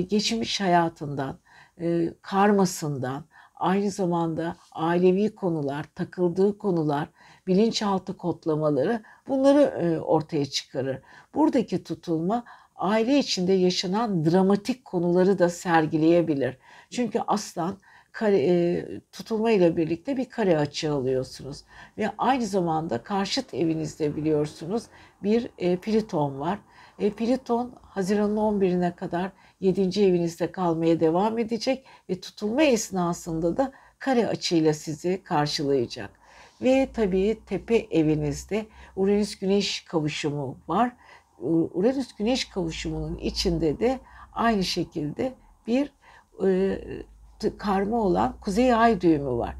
[0.01, 1.39] geçmiş hayatından,
[1.81, 3.25] e, karmasından,
[3.57, 7.09] aynı zamanda ailevi konular, takıldığı konular,
[7.47, 10.99] bilinçaltı kodlamaları bunları e, ortaya çıkarır.
[11.35, 12.45] Buradaki tutulma
[12.77, 16.57] aile içinde yaşanan dramatik konuları da sergileyebilir.
[16.91, 17.79] Çünkü aslan
[18.13, 21.65] kare, e, tutulma ile birlikte bir kare açı alıyorsunuz.
[21.99, 24.83] Ve aynı zamanda karşıt evinizde biliyorsunuz
[25.23, 26.59] bir e, Plüton var.
[27.01, 30.03] E, Plüton Haziran'ın 11'ine kadar 7.
[30.03, 36.11] evinizde kalmaya devam edecek ve tutulma esnasında da kare açıyla sizi karşılayacak.
[36.63, 40.93] Ve tabii tepe evinizde Uranüs Güneş kavuşumu var.
[41.75, 44.01] Uranüs Güneş kavuşumunun içinde de
[44.33, 45.33] aynı şekilde
[45.67, 45.93] bir
[46.47, 46.79] e,
[47.59, 49.55] karma olan Kuzey Ay düğümü var.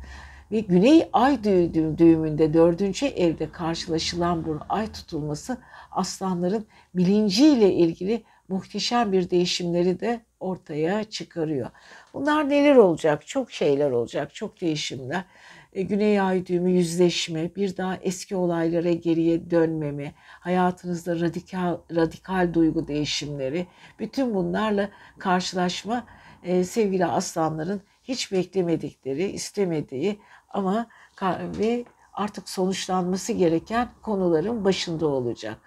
[0.53, 5.59] Ve Güney Ay düğümünde dördüncü evde karşılaşılan bu ay tutulması
[5.91, 11.71] aslanların bilinciyle ilgili muhteşem bir değişimleri de ortaya çıkarıyor.
[12.15, 13.27] Bunlar neler olacak?
[13.27, 15.25] Çok şeyler olacak, çok değişimler.
[15.73, 22.89] E, Güney Ay düğümü yüzleşme, bir daha eski olaylara geriye dönmeme, hayatınızda radikal radikal duygu
[22.89, 23.67] değişimleri,
[23.99, 26.07] bütün bunlarla karşılaşma
[26.43, 30.19] e, sevgili aslanların hiç beklemedikleri, istemediği
[30.51, 30.87] ama
[31.59, 35.59] ve artık sonuçlanması gereken konuların başında olacak.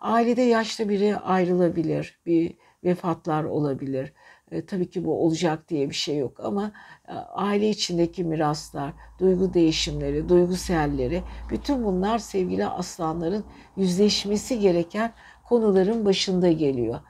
[0.00, 4.12] Ailede yaşlı biri ayrılabilir, bir vefatlar olabilir.
[4.50, 6.72] E, tabii ki bu olacak diye bir şey yok ama
[7.08, 13.44] e, aile içindeki miraslar, duygu değişimleri, duygu selleri bütün bunlar sevgili aslanların
[13.76, 15.12] yüzleşmesi gereken
[15.48, 17.00] konuların başında geliyor.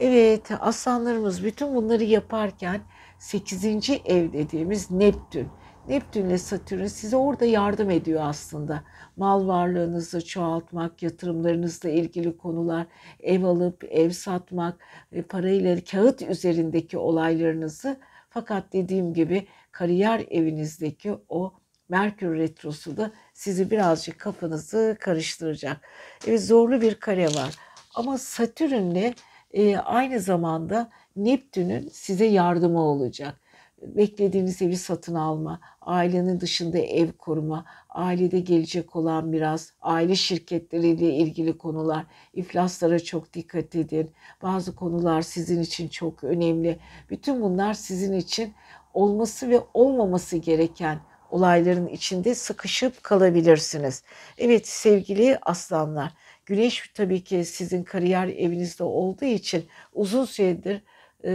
[0.00, 2.80] Evet aslanlarımız bütün bunları yaparken
[3.18, 3.64] 8.
[4.04, 5.48] ev dediğimiz Neptün.
[5.88, 8.84] Neptün ile Satürn size orada yardım ediyor aslında.
[9.16, 12.86] Mal varlığınızı çoğaltmak, yatırımlarınızla ilgili konular,
[13.20, 14.76] ev alıp ev satmak,
[15.12, 17.96] e, parayla kağıt üzerindeki olaylarınızı
[18.30, 21.52] fakat dediğim gibi kariyer evinizdeki o
[21.88, 25.80] Merkür Retrosu da sizi birazcık kafanızı karıştıracak.
[26.26, 27.54] Evet zorlu bir kare var.
[27.94, 29.14] Ama Satürn'le
[29.52, 33.45] e, aynı zamanda Neptün'ün size yardımı olacak.
[33.82, 41.58] Beklediğiniz evi satın alma, ailenin dışında ev kurma, ailede gelecek olan biraz aile şirketleriyle ilgili
[41.58, 44.10] konular, iflaslara çok dikkat edin.
[44.42, 46.78] Bazı konular sizin için çok önemli.
[47.10, 48.54] Bütün bunlar sizin için
[48.94, 50.98] olması ve olmaması gereken
[51.30, 54.02] olayların içinde sıkışıp kalabilirsiniz.
[54.38, 56.12] Evet sevgili aslanlar,
[56.46, 60.82] Güneş tabii ki sizin kariyer evinizde olduğu için uzun süredir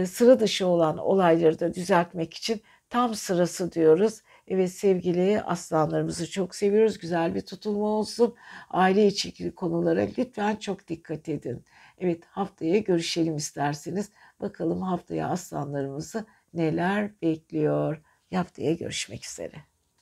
[0.06, 4.20] sıra dışı olan olayları da düzeltmek için tam sırası diyoruz.
[4.48, 6.98] Evet sevgili aslanlarımızı çok seviyoruz.
[6.98, 8.34] Güzel bir tutulma olsun.
[8.70, 11.64] Aile içi konulara lütfen çok dikkat edin.
[11.98, 14.10] Evet haftaya görüşelim isterseniz.
[14.40, 18.02] Bakalım haftaya aslanlarımızı neler bekliyor.
[18.34, 19.56] Haftaya görüşmek üzere.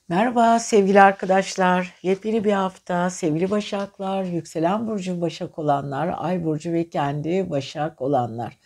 [0.07, 1.93] Merhaba sevgili arkadaşlar.
[2.03, 3.09] Yepyeni bir hafta.
[3.09, 8.57] Sevgili Başaklar, yükselen burcu Başak olanlar, Ay burcu ve kendi Başak olanlar.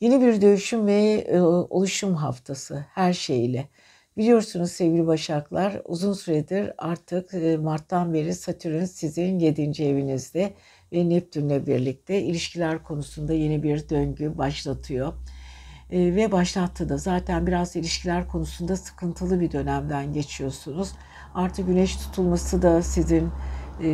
[0.00, 3.68] Yeni bir dönüşüm ve e, oluşum haftası her şeyle.
[4.16, 9.82] Biliyorsunuz sevgili Başaklar uzun süredir artık e, Mart'tan beri Satürn sizin 7.
[9.84, 10.54] evinizde
[10.92, 15.12] ve Neptün'le birlikte ilişkiler konusunda yeni bir döngü başlatıyor.
[15.90, 20.92] E, ve başlattı da zaten biraz ilişkiler konusunda sıkıntılı bir dönemden geçiyorsunuz.
[21.34, 23.30] Artı güneş tutulması da sizin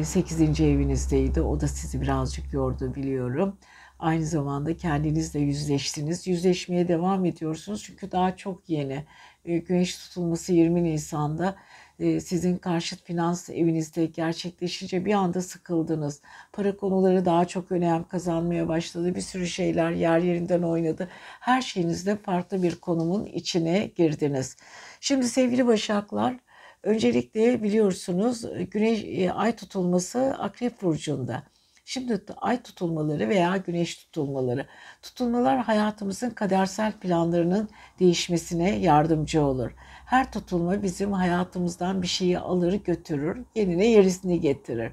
[0.04, 0.60] 8.
[0.60, 1.40] evinizdeydi.
[1.40, 3.56] O da sizi birazcık yordu biliyorum.
[3.98, 6.26] Aynı zamanda kendinizle yüzleştiniz.
[6.26, 9.04] Yüzleşmeye devam ediyorsunuz çünkü daha çok yeni.
[9.44, 11.56] E, güneş tutulması 20 Nisan'da
[11.98, 16.22] e, sizin karşıt finans evinizde gerçekleşince bir anda sıkıldınız.
[16.52, 19.14] Para konuları daha çok önem kazanmaya başladı.
[19.14, 21.08] Bir sürü şeyler yer yerinden oynadı.
[21.40, 24.56] Her şeyinizde farklı bir konumun içine girdiniz.
[25.00, 26.36] Şimdi sevgili Başaklar,
[26.82, 31.53] öncelikle biliyorsunuz Güneş e, ay tutulması Akrep burcunda.
[31.84, 34.66] Şimdi ay tutulmaları veya güneş tutulmaları.
[35.02, 37.68] Tutulmalar hayatımızın kadersel planlarının
[38.00, 39.70] değişmesine yardımcı olur.
[40.06, 44.92] Her tutulma bizim hayatımızdan bir şeyi alır götürür, yenine yerisini getirir.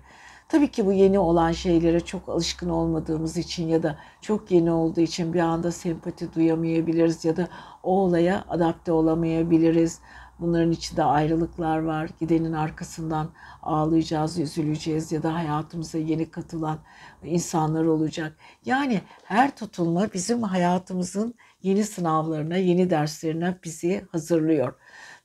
[0.50, 5.02] Tabii ki bu yeni olan şeylere çok alışkın olmadığımız için ya da çok yeni olduğu
[5.02, 7.48] için bir anda sempati duyamayabiliriz ya da
[7.84, 10.00] o olaya adapte olamayabiliriz.
[10.42, 12.10] Bunların içinde ayrılıklar var.
[12.20, 13.30] Gidenin arkasından
[13.62, 16.80] ağlayacağız, üzüleceğiz ya da hayatımıza yeni katılan
[17.24, 18.38] insanlar olacak.
[18.66, 24.74] Yani her tutulma bizim hayatımızın yeni sınavlarına, yeni derslerine bizi hazırlıyor.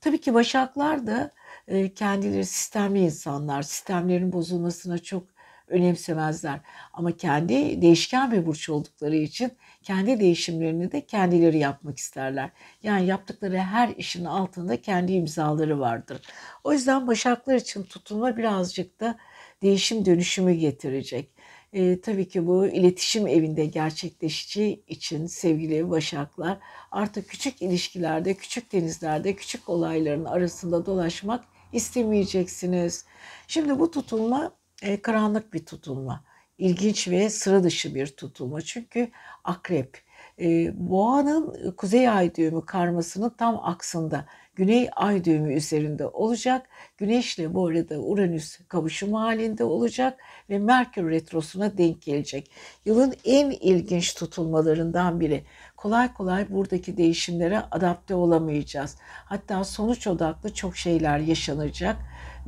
[0.01, 1.31] Tabii ki başaklar da
[1.69, 3.63] e, kendileri sistemli insanlar.
[3.63, 5.36] Sistemlerin bozulmasına çok
[5.69, 6.61] önemsemezler.
[6.93, 9.53] Ama kendi değişken bir burç oldukları için
[9.83, 12.51] kendi değişimlerini de kendileri yapmak isterler.
[12.83, 16.21] Yani yaptıkları her işin altında kendi imzaları vardır.
[16.65, 19.19] O yüzden başaklar için tutulma birazcık da
[19.63, 21.31] değişim dönüşümü getirecek.
[21.73, 26.59] E, tabii ki bu iletişim evinde gerçekleşeceği için sevgili başaklar
[26.91, 33.05] artık küçük ilişkilerde, küçük denizlerde, küçük olayların arasında dolaşmak istemeyeceksiniz.
[33.49, 34.53] Şimdi bu tutulma
[34.83, 36.25] e, karanlık bir tutulma.
[36.59, 38.61] İlginç ve sıra dışı bir tutulma.
[38.61, 39.11] Çünkü
[39.45, 40.07] akrep.
[40.41, 44.27] E, boğanın kuzey ay düğümü karmasının tam aksında.
[44.55, 46.69] Güney ay düğümü üzerinde olacak.
[46.99, 52.51] Güneşle bu arada Uranüs kavuşum halinde olacak ve Merkür retrosuna denk gelecek.
[52.85, 55.45] Yılın en ilginç tutulmalarından biri.
[55.77, 58.97] Kolay kolay buradaki değişimlere adapte olamayacağız.
[59.25, 61.97] Hatta sonuç odaklı çok şeyler yaşanacak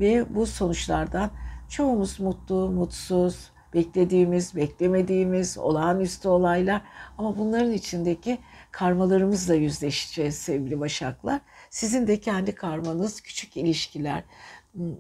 [0.01, 1.31] ve bu sonuçlardan
[1.69, 6.83] çoğumuz mutlu, mutsuz, beklediğimiz, beklemediğimiz olağanüstü olaylar
[7.19, 8.39] ama bunların içindeki
[8.71, 11.41] karmalarımızla yüzleşeceğiz sevgili Başaklar.
[11.71, 14.25] Sizin de kendi karmanız, küçük ilişkiler,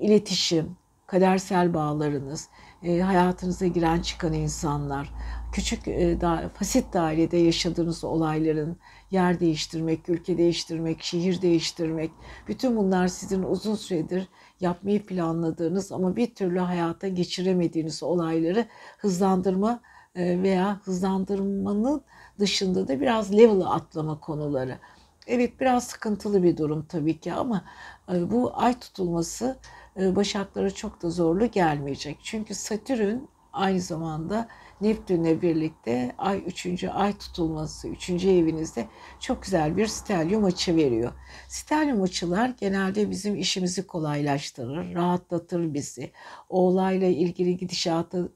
[0.01, 0.77] iletişim,
[1.07, 2.49] kadersel bağlarınız,
[2.83, 5.11] hayatınıza giren çıkan insanlar,
[5.53, 8.77] küçük e, da, fasit dairede yaşadığınız olayların
[9.11, 12.11] yer değiştirmek, ülke değiştirmek, şehir değiştirmek,
[12.49, 14.29] bütün bunlar sizin uzun süredir
[14.61, 18.67] yapmayı planladığınız ama bir türlü hayata geçiremediğiniz olayları
[18.99, 19.81] hızlandırma
[20.15, 22.03] e, veya hızlandırmanın
[22.39, 24.79] dışında da biraz level atlama konuları.
[25.27, 27.65] Evet biraz sıkıntılı bir durum tabii ki ama
[28.13, 29.57] e, bu ay tutulması
[29.97, 32.19] başaklara çok da zorlu gelmeyecek.
[32.23, 33.19] Çünkü Satürn
[33.53, 34.49] aynı zamanda
[34.81, 36.85] Neptün'le birlikte ay 3.
[36.85, 38.11] ay tutulması 3.
[38.11, 38.89] evinizde
[39.21, 41.13] çok güzel bir stelyum açı veriyor.
[41.49, 46.13] Stelyum açılar genelde bizim işimizi kolaylaştırır, rahatlatır bizi.
[46.49, 48.33] O olayla ilgili gidişatı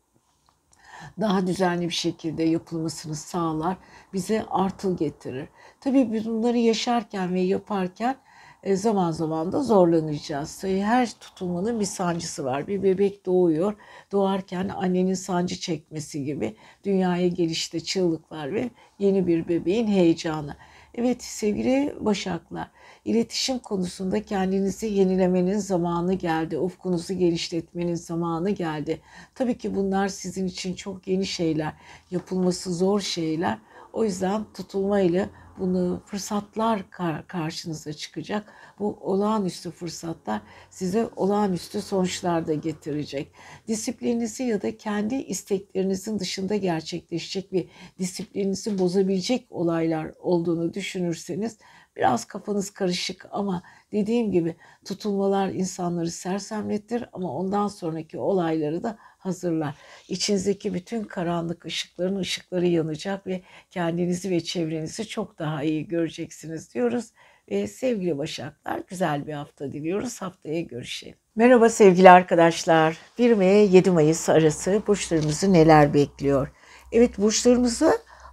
[1.21, 3.77] daha düzenli bir şekilde yapılmasını sağlar,
[4.13, 5.49] bize artıl getirir.
[5.81, 8.17] Tabii bunları yaşarken ve yaparken
[8.67, 10.59] zaman zaman da zorlanacağız.
[10.59, 12.67] Tabii her tutulmanın bir sancısı var.
[12.67, 13.75] Bir bebek doğuyor.
[14.13, 20.57] Doğarken annenin sancı çekmesi gibi dünyaya gelişte çığlıklar ve yeni bir bebeğin heyecanı.
[20.95, 22.71] Evet sevgili Başaklar,
[23.05, 26.59] iletişim konusunda kendinizi yenilemenin zamanı geldi.
[26.59, 29.01] Ufkunuzu genişletmenin zamanı geldi.
[29.35, 31.73] Tabii ki bunlar sizin için çok yeni şeyler,
[32.11, 33.59] yapılması zor şeyler.
[33.93, 36.91] O yüzden tutulmayla bunu fırsatlar
[37.27, 38.53] karşınıza çıkacak.
[38.79, 43.33] Bu olağanüstü fırsatlar size olağanüstü sonuçlar da getirecek.
[43.69, 47.67] Disiplininizi ya da kendi isteklerinizin dışında gerçekleşecek ve
[47.99, 51.59] disiplininizi bozabilecek olaylar olduğunu düşünürseniz
[51.97, 53.63] biraz kafanız karışık ama
[53.93, 59.75] dediğim gibi tutulmalar insanları sersemletir ama ondan sonraki olayları da hazırlar.
[60.09, 67.07] İçinizdeki bütün karanlık ışıkların ışıkları yanacak ve kendinizi ve çevrenizi çok daha iyi göreceksiniz diyoruz.
[67.51, 70.23] Ve sevgili Başaklar güzel bir hafta diliyoruz.
[70.23, 71.15] Haftaya görüşelim.
[71.37, 72.99] Merhaba sevgili arkadaşlar.
[73.19, 76.53] 1 ve 7 Mayıs arası burçlarımızı neler bekliyor?
[76.93, 77.93] Evet burçlarımızı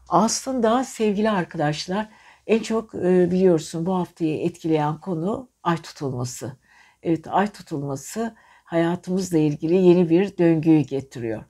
[0.10, 2.10] aslında sevgili arkadaşlar
[2.48, 6.58] en çok e, biliyorsun bu haftayı etkileyen konu ay tutulması.
[7.04, 8.36] Evet ay tutulması
[8.70, 11.44] hayatımızla ilgili yeni bir döngüyü getiriyor.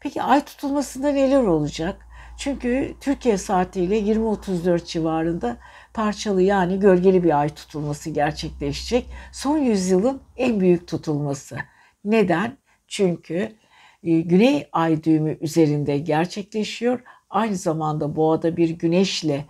[0.00, 2.06] Peki ay tutulmasında neler olacak?
[2.38, 5.56] Çünkü Türkiye saatiyle 20.34 civarında
[5.94, 9.06] parçalı yani gölgeli bir ay tutulması gerçekleşecek.
[9.32, 11.56] Son yüzyılın en büyük tutulması.
[12.04, 12.56] Neden?
[12.88, 13.52] Çünkü
[14.02, 17.00] e, Güney ay düğümü üzerinde gerçekleşiyor.
[17.30, 19.44] Aynı zamanda boğada bir güneşle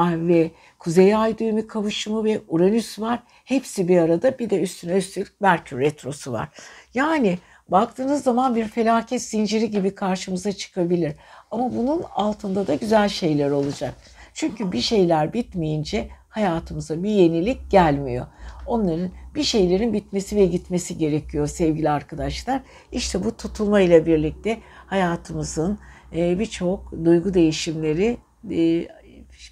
[0.00, 0.50] ve
[0.82, 3.22] Kuzey Ay düğümü kavuşumu ve Uranüs var.
[3.44, 6.48] Hepsi bir arada bir de üstüne üstlük Merkür Retrosu var.
[6.94, 11.14] Yani baktığınız zaman bir felaket zinciri gibi karşımıza çıkabilir.
[11.50, 13.94] Ama bunun altında da güzel şeyler olacak.
[14.34, 18.26] Çünkü bir şeyler bitmeyince hayatımıza bir yenilik gelmiyor.
[18.66, 22.60] Onların bir şeylerin bitmesi ve gitmesi gerekiyor sevgili arkadaşlar.
[22.92, 25.78] İşte bu tutulma ile birlikte hayatımızın
[26.16, 28.16] e, birçok duygu değişimleri
[28.50, 28.88] e,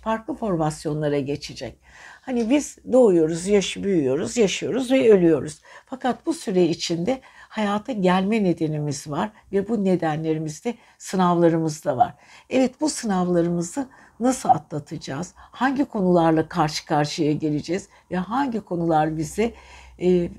[0.03, 1.79] farklı formasyonlara geçecek.
[2.23, 5.61] Hani biz doğuyoruz, yaş büyüyoruz, yaşıyoruz ve ölüyoruz.
[5.87, 12.15] Fakat bu süre içinde hayata gelme nedenimiz var ve bu nedenlerimizde sınavlarımız da var.
[12.51, 13.89] Evet bu sınavlarımızı
[14.21, 15.35] nasıl atlatacağız?
[15.37, 19.55] Hangi konularla karşı karşıya geleceğiz ve hangi konular bize
[20.03, 20.31] e,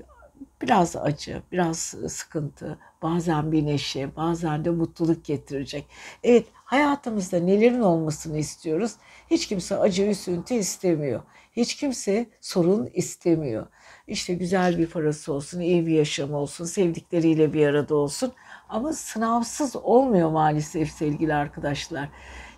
[0.62, 5.86] biraz acı, biraz sıkıntı, bazen bir neşe, bazen de mutluluk getirecek.
[6.22, 8.92] Evet, hayatımızda nelerin olmasını istiyoruz?
[9.30, 11.22] Hiç kimse acı, üzüntü istemiyor.
[11.52, 13.66] Hiç kimse sorun istemiyor.
[14.06, 18.32] İşte güzel bir parası olsun, iyi bir yaşam olsun, sevdikleriyle bir arada olsun.
[18.68, 22.08] Ama sınavsız olmuyor maalesef sevgili arkadaşlar.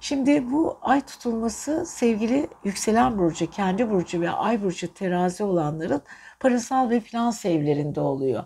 [0.05, 6.03] Şimdi bu ay tutulması sevgili yükselen burcu, kendi burcu ve ay burcu terazi olanların
[6.41, 8.45] parasal ve finans evlerinde oluyor.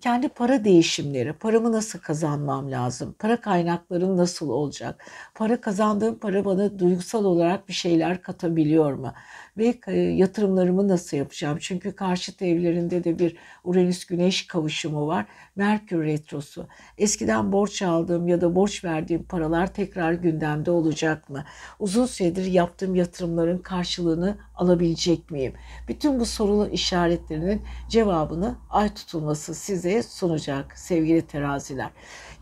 [0.00, 5.04] Kendi para değişimleri, paramı nasıl kazanmam lazım, para kaynaklarım nasıl olacak,
[5.34, 9.12] para kazandığım para bana duygusal olarak bir şeyler katabiliyor mu?
[9.58, 11.58] ve yatırımlarımı nasıl yapacağım?
[11.60, 15.26] Çünkü karşıt evlerinde de bir Uranüs Güneş kavuşumu var.
[15.56, 16.66] Merkür retrosu.
[16.98, 21.44] Eskiden borç aldığım ya da borç verdiğim paralar tekrar gündemde olacak mı?
[21.78, 25.52] Uzun süredir yaptığım yatırımların karşılığını alabilecek miyim?
[25.88, 29.54] Bütün bu soru işaretlerinin cevabını ay tutulması
[29.84, 31.90] size sunacak sevgili teraziler.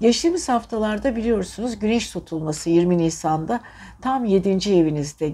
[0.00, 3.60] Geçtiğimiz haftalarda biliyorsunuz güneş tutulması 20 Nisan'da
[4.00, 4.50] tam 7.
[4.50, 5.28] evinizde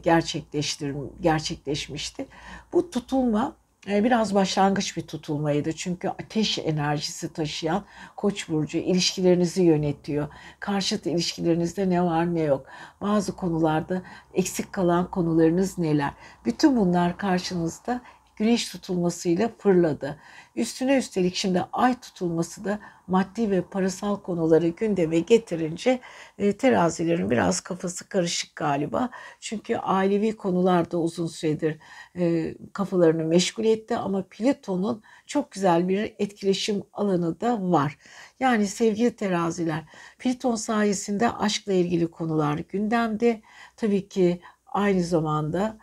[1.21, 2.27] gerçekleşmişti.
[2.73, 3.53] Bu tutulma
[3.89, 5.73] e, biraz başlangıç bir tutulmaydı.
[5.73, 7.85] Çünkü ateş enerjisi taşıyan
[8.17, 10.29] Koç burcu ilişkilerinizi yönetiyor.
[10.61, 12.67] Karşıt ilişkilerinizde ne var ne yok.
[13.01, 14.03] Bazı konularda
[14.35, 16.13] eksik kalan konularınız neler?
[16.45, 18.01] Bütün bunlar karşınızda
[18.39, 20.19] güneş tutulmasıyla fırladı.
[20.57, 26.01] Üstüne üstelik şimdi ay tutulması da maddi ve parasal konuları gündeme getirince
[26.39, 29.11] e, terazilerin biraz kafası karışık galiba.
[29.41, 31.79] Çünkü ailevi konularda uzun süredir
[32.17, 37.99] e, kafalarını meşgul etti ama Plüton'un çok güzel bir etkileşim alanı da var.
[38.41, 39.85] Yani sevgili teraziler,
[40.19, 43.43] Plüton sayesinde aşkla ilgili konular gündemde.
[43.77, 45.79] Tabii ki aynı zamanda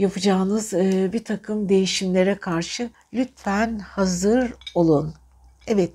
[0.00, 0.72] yapacağınız
[1.12, 5.14] bir takım değişimlere karşı lütfen hazır olun.
[5.66, 5.92] Evet,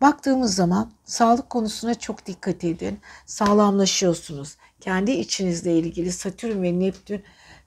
[0.00, 3.00] baktığımız zaman sağlık konusuna çok dikkat edin.
[3.26, 4.56] Sağlamlaşıyorsunuz.
[4.80, 7.22] Kendi içinizle ilgili Satürn ve Neptün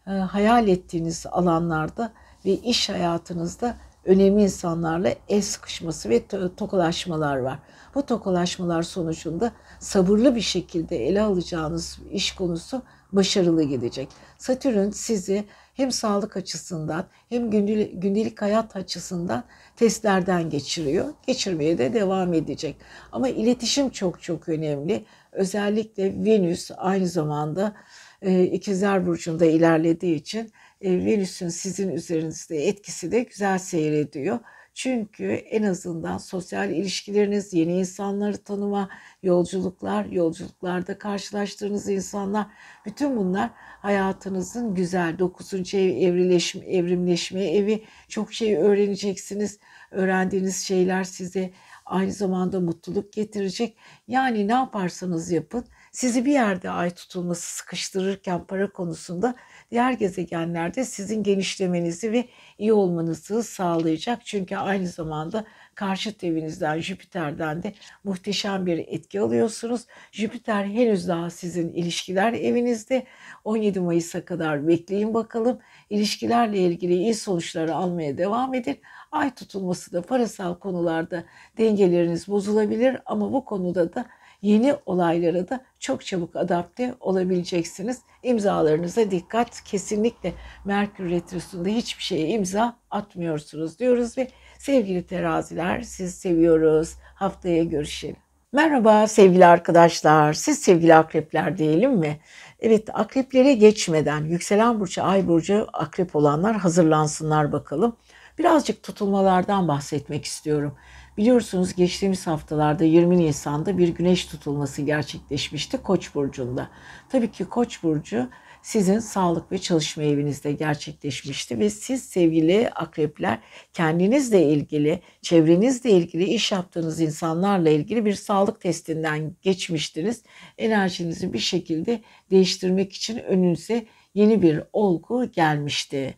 [0.08, 2.12] e, hayal ettiğiniz alanlarda
[2.46, 6.24] ve iş hayatınızda önemli insanlarla el sıkışması ve
[6.58, 7.60] tokalaşmalar var.
[7.96, 14.10] Bu tokalaşmalar sonucunda sabırlı bir şekilde ele alacağınız iş konusu başarılı gidecek.
[14.38, 15.46] Satürn sizi
[15.78, 19.44] hem sağlık açısından hem gündelik hayat açısından
[19.76, 21.14] testlerden geçiriyor.
[21.28, 22.76] Geçirmeye de devam edecek.
[23.12, 25.06] Ama iletişim çok çok önemli.
[25.32, 27.76] Özellikle Venüs aynı zamanda
[28.22, 30.52] e, İkizler Burcu'nda ilerlediği için
[30.82, 34.40] e, Venüs'ün sizin üzerinizde etkisi de güzel seyrediyor.
[34.78, 38.90] Çünkü en azından sosyal ilişkileriniz, yeni insanları tanıma,
[39.24, 42.48] yolculuklar, yolculuklarda karşılaştığınız insanlar,
[42.86, 43.50] bütün bunlar
[43.82, 45.54] hayatınızın güzel 9.
[45.54, 47.84] ev evrileşme, evrimleşme evi.
[48.08, 49.60] Çok şey öğreneceksiniz.
[49.92, 51.52] Öğrendiğiniz şeyler size
[51.86, 53.78] aynı zamanda mutluluk getirecek.
[54.08, 59.36] Yani ne yaparsanız yapın sizi bir yerde ay tutulması sıkıştırırken para konusunda
[59.72, 62.26] diğer gezegenlerde sizin genişlemenizi ve
[62.57, 64.26] iyi olmanızı sağlayacak.
[64.26, 65.45] Çünkü aynı zamanda
[65.76, 69.86] karşıt evinizden Jüpiter'den de muhteşem bir etki alıyorsunuz.
[70.11, 73.03] Jüpiter henüz daha sizin ilişkiler evinizde.
[73.43, 75.59] 17 Mayıs'a kadar bekleyin bakalım.
[75.89, 78.80] İlişkilerle ilgili iyi sonuçları almaya devam edin.
[79.11, 81.24] Ay tutulması da parasal konularda
[81.57, 84.05] dengeleriniz bozulabilir ama bu konuda da
[84.42, 88.02] yeni olaylara da çok çabuk adapte olabileceksiniz.
[88.24, 89.64] İmzalarınıza dikkat.
[89.64, 90.34] Kesinlikle
[90.66, 94.28] Merkür Retrosu'nda hiçbir şeye imza atmıyorsunuz diyoruz ve
[94.60, 96.96] sevgili teraziler siz seviyoruz.
[97.16, 98.18] Haftaya görüşelim.
[98.54, 100.34] Merhaba sevgili arkadaşlar.
[100.34, 102.20] Siz sevgili akrepler diyelim mi?
[102.60, 107.96] Evet akreplere geçmeden yükselen burcu, ay burcu akrep olanlar hazırlansınlar bakalım.
[108.38, 110.76] Birazcık tutulmalardan bahsetmek istiyorum.
[111.18, 116.70] Biliyorsunuz geçtiğimiz haftalarda 20 Nisan'da bir güneş tutulması gerçekleşmişti Koç burcunda.
[117.09, 118.30] Tabii ki Koç burcu
[118.68, 123.39] sizin sağlık ve çalışma evinizde gerçekleşmişti ve siz sevgili akrepler
[123.74, 130.24] kendinizle ilgili, çevrenizle ilgili, iş yaptığınız insanlarla ilgili bir sağlık testinden geçmiştiniz.
[130.57, 132.01] Enerjinizi bir şekilde
[132.32, 136.15] değiştirmek için önünüze yeni bir olgu gelmişti.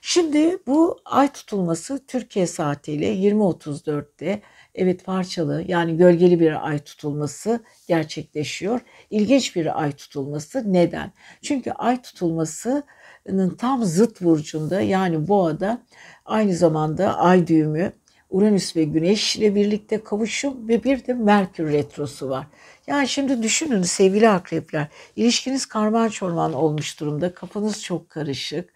[0.00, 4.42] Şimdi bu ay tutulması Türkiye saatiyle 20.34'te
[4.74, 8.80] evet parçalı yani gölgeli bir ay tutulması gerçekleşiyor.
[9.10, 10.72] İlginç bir ay tutulması.
[10.72, 11.12] Neden?
[11.42, 15.82] Çünkü ay tutulmasının tam zıt burcunda yani boğada
[16.24, 17.92] aynı zamanda ay düğümü
[18.30, 22.46] Uranüs ve Güneş ile birlikte kavuşum ve bir de Merkür retrosu var.
[22.86, 28.72] Yani şimdi düşünün sevgili akrepler, ilişkiniz karman çorman olmuş durumda, kafanız çok karışık.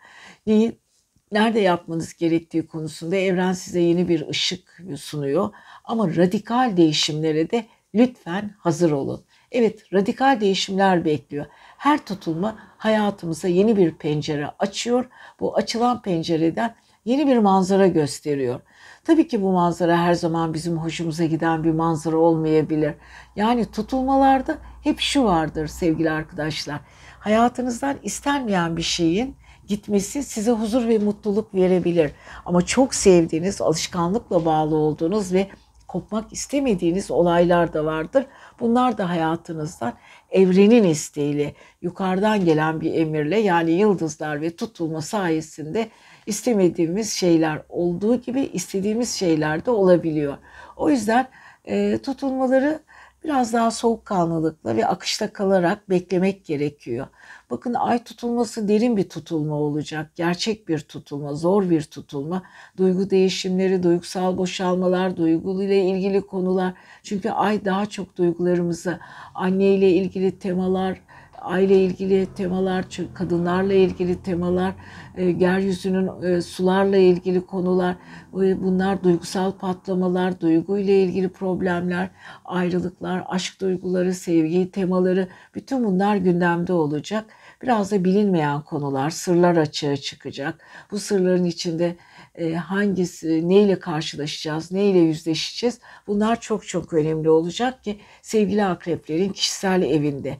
[1.33, 5.51] Nerede yapmanız gerektiği konusunda evren size yeni bir ışık sunuyor.
[5.85, 9.25] Ama radikal değişimlere de lütfen hazır olun.
[9.53, 11.47] Evet radikal değişimler bekliyor.
[11.79, 15.09] Her tutulma hayatımıza yeni bir pencere açıyor.
[15.41, 16.75] Bu açılan pencereden
[17.05, 18.61] yeni bir manzara gösteriyor.
[19.05, 22.95] Tabii ki bu manzara her zaman bizim hoşumuza giden bir manzara olmayabilir.
[23.37, 26.81] Yani tutulmalarda hep şu vardır sevgili arkadaşlar.
[27.19, 29.37] Hayatınızdan istenmeyen bir şeyin
[29.67, 32.11] gitmesi size huzur ve mutluluk verebilir.
[32.47, 35.49] Ama çok sevdiğiniz, alışkanlıkla bağlı olduğunuz ve
[35.89, 38.27] kopmak istemediğiniz olaylar da vardır.
[38.61, 39.93] Bunlar da hayatınızdan
[40.31, 45.89] evrenin isteğiyle, yukarıdan gelen bir emirle yani yıldızlar ve tutulma sayesinde
[46.27, 50.37] istemediğimiz şeyler olduğu gibi istediğimiz şeyler de olabiliyor.
[50.77, 51.29] O yüzden
[51.65, 52.81] e, tutulmaları
[53.25, 57.07] biraz daha soğukkanlılıkla ve akışta kalarak beklemek gerekiyor.
[57.51, 60.11] Bakın ay tutulması derin bir tutulma olacak.
[60.15, 62.43] Gerçek bir tutulma, zor bir tutulma.
[62.77, 66.75] Duygu değişimleri, duygusal boşalmalar, duyguyla ilgili konular.
[67.03, 68.99] Çünkü ay daha çok duygularımızı,
[69.35, 71.01] anneyle ilgili temalar,
[71.47, 72.85] aile ilgili temalar,
[73.15, 74.75] kadınlarla ilgili temalar,
[75.17, 77.97] e, yeryüzünün e, sularla ilgili konular,
[78.35, 82.11] e, bunlar duygusal patlamalar, duyguyla ilgili problemler,
[82.45, 87.25] ayrılıklar, aşk duyguları, sevgi temaları bütün bunlar gündemde olacak.
[87.63, 90.65] Biraz da bilinmeyen konular, sırlar açığa çıkacak.
[90.91, 91.97] Bu sırların içinde
[92.45, 100.37] hangisi, neyle karşılaşacağız, neyle yüzleşeceğiz bunlar çok çok önemli olacak ki sevgili akreplerin kişisel evinde.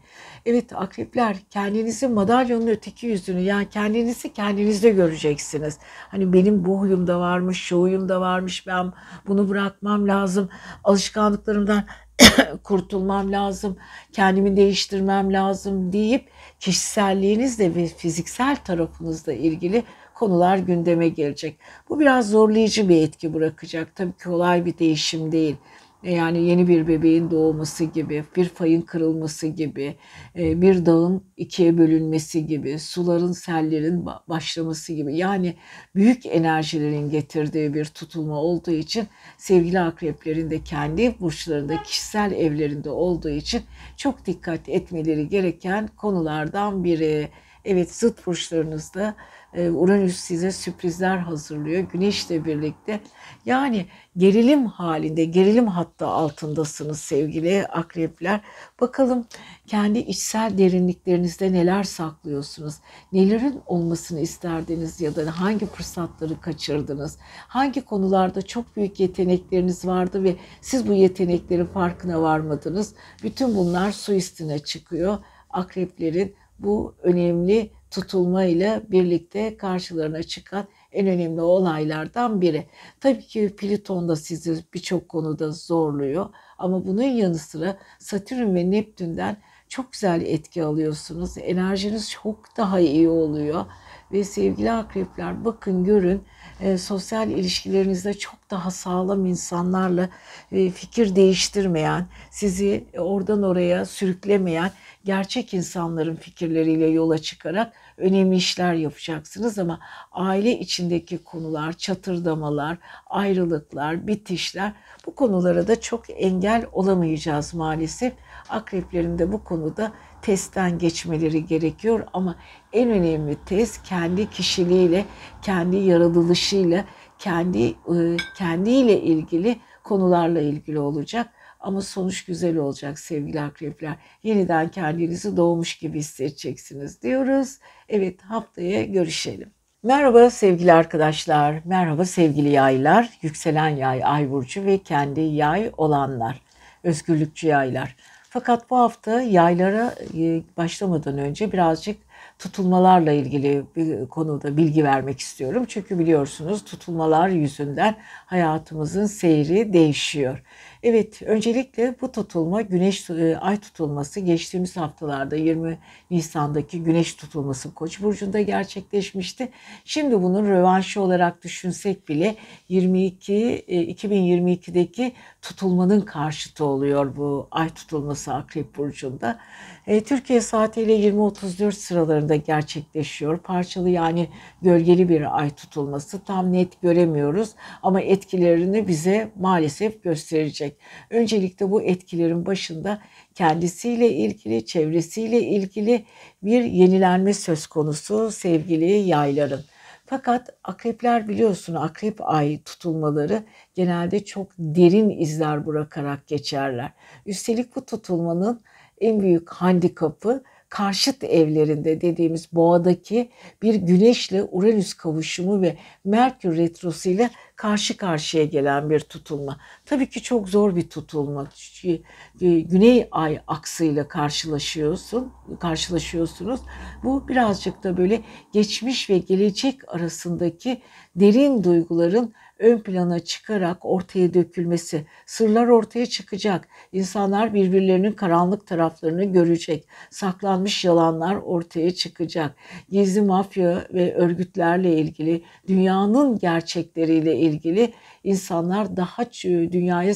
[0.47, 5.79] Evet akrepler kendinizi madalyonun öteki yüzünü yani kendinizi kendinizde göreceksiniz.
[6.09, 8.93] Hani benim bu huyumda varmış, şu huyumda varmış ben
[9.27, 10.49] bunu bırakmam lazım.
[10.85, 11.85] Alışkanlıklarımdan
[12.63, 13.77] kurtulmam lazım,
[14.13, 16.29] kendimi değiştirmem lazım deyip
[16.61, 19.85] kişiselliğinizle ve fiziksel tarafınızla ilgili
[20.19, 21.59] konular gündeme gelecek.
[21.89, 23.97] Bu biraz zorlayıcı bir etki bırakacak.
[23.97, 25.57] Tabii ki kolay bir değişim değil.
[26.05, 29.97] E, yani yeni bir bebeğin doğması gibi, bir fayın kırılması gibi,
[30.39, 35.17] e, bir dağın ikiye bölünmesi gibi, suların, sellerin başlaması gibi.
[35.17, 35.57] Yani
[35.95, 39.07] büyük enerjilerin getirdiği bir tutulma olduğu için
[39.39, 43.63] sevgili akreplerin de kendi burçlarında, kişisel evlerinde olduğu için
[43.97, 47.29] çok dikkat etmeleri gereken konulardan biri.
[47.65, 49.15] Evet zıt burçlarınızda
[49.57, 51.83] Uranüs size sürprizler hazırlıyor.
[51.83, 53.01] Güneşle birlikte.
[53.47, 53.87] Yani
[54.17, 58.41] gerilim halinde, gerilim hatta altındasınız sevgili akrepler.
[58.81, 59.27] Bakalım
[59.67, 62.75] kendi içsel derinliklerinizde neler saklıyorsunuz?
[63.13, 67.19] Nelerin olmasını isterdiniz ya da hangi fırsatları kaçırdınız?
[67.49, 72.95] Hangi konularda çok büyük yetenekleriniz vardı ve siz bu yeteneklerin farkına varmadınız?
[73.23, 75.19] Bütün bunlar su üstüne çıkıyor.
[75.51, 82.67] Akreplerin bu önemli tutulma ile birlikte karşılarına çıkan en önemli olaylardan biri.
[83.01, 86.29] Tabii ki Plüton da sizi birçok konuda zorluyor
[86.59, 89.37] ama bunun yanı sıra Satürn ve Neptün'den
[89.69, 91.39] çok güzel etki alıyorsunuz.
[91.39, 93.65] Enerjiniz çok daha iyi oluyor.
[94.13, 96.23] Ve sevgili akrepler bakın görün
[96.61, 100.09] e, sosyal ilişkilerinizde çok daha sağlam insanlarla
[100.53, 104.71] e, fikir değiştirmeyen, sizi oradan oraya sürüklemeyen
[105.05, 109.81] gerçek insanların fikirleriyle yola çıkarak önemli işler yapacaksınız ama
[110.13, 114.73] aile içindeki konular, çatırdamalar, ayrılıklar, bitişler
[115.07, 118.13] bu konulara da çok engel olamayacağız maalesef.
[118.49, 119.93] Akreplerin de bu konuda
[120.27, 122.37] testten geçmeleri gerekiyor ama
[122.73, 125.05] en önemli test kendi kişiliğiyle,
[125.43, 126.85] kendi yaratılışıyla,
[127.19, 131.29] kendi e, kendiyle ilgili konularla ilgili olacak.
[131.61, 133.97] Ama sonuç güzel olacak sevgili akrepler.
[134.23, 137.59] Yeniden kendinizi doğmuş gibi hissedeceksiniz diyoruz.
[137.89, 139.51] Evet haftaya görüşelim.
[139.83, 146.43] Merhaba sevgili arkadaşlar, merhaba sevgili yaylar, yükselen yay, ay burcu ve kendi yay olanlar,
[146.83, 147.97] özgürlükçü yaylar.
[148.37, 151.97] Fakat bu hafta yaylara e, başlamadan önce birazcık
[152.39, 155.65] tutulmalarla ilgili bir konuda bilgi vermek istiyorum.
[155.69, 160.43] Çünkü biliyorsunuz tutulmalar yüzünden hayatımızın seyri değişiyor.
[160.89, 165.79] Evet, öncelikle bu tutulma güneş e, ay tutulması geçtiğimiz haftalarda 20
[166.11, 169.49] Nisan'daki güneş tutulması Koç burcunda gerçekleşmişti.
[169.85, 172.37] Şimdi bunun rövanşı olarak düşünsek bile
[172.69, 175.13] 22 2022'deki
[175.43, 179.39] tutulmanın karşıtı oluyor bu ay tutulması Akrep burcunda.
[179.87, 183.39] E, Türkiye saatiyle 20.34 sıralarında gerçekleşiyor.
[183.39, 184.29] Parçalı yani
[184.63, 187.51] gölgeli bir ay tutulması tam net göremiyoruz
[187.83, 190.77] ama etkilerini bize maalesef gösterecek.
[191.11, 193.01] Öncelikle bu etkilerin başında
[193.35, 196.05] kendisiyle ilgili, çevresiyle ilgili
[196.43, 199.65] bir yenilenme söz konusu sevgili yayların.
[200.07, 203.43] Fakat akrepler biliyorsun akrep ay tutulmaları
[203.75, 206.93] genelde çok derin izler bırakarak geçerler.
[207.27, 208.61] Üstelik bu tutulmanın
[209.01, 213.31] en büyük handikapı karşıt evlerinde dediğimiz boğadaki
[213.63, 219.59] bir güneşle Uranüs kavuşumu ve Merkür retrosu ile karşı karşıya gelen bir tutulma.
[219.87, 221.49] Tabii ki çok zor bir tutulma.
[221.85, 226.61] E, güney ay aksıyla karşılaşıyorsun, karşılaşıyorsunuz.
[227.05, 228.23] Bu birazcık da böyle
[228.53, 230.83] geçmiş ve gelecek arasındaki
[231.17, 236.69] derin duyguların ön plana çıkarak ortaya dökülmesi, sırlar ortaya çıkacak.
[236.93, 239.89] İnsanlar birbirlerinin karanlık taraflarını görecek.
[240.11, 242.57] Saklanmış yalanlar ortaya çıkacak.
[242.89, 247.93] Gizli mafya ve örgütlerle ilgili, dünyanın gerçekleriyle ilgili
[248.25, 249.25] insanlar daha
[249.73, 250.15] dünyaya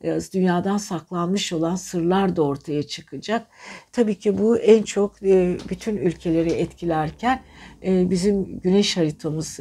[0.00, 3.46] e, dünyadan saklanmış olan sırlar da ortaya çıkacak.
[3.92, 7.42] Tabii ki bu en çok e, bütün ülkeleri etkilerken
[7.84, 9.60] e, bizim güneş haritamız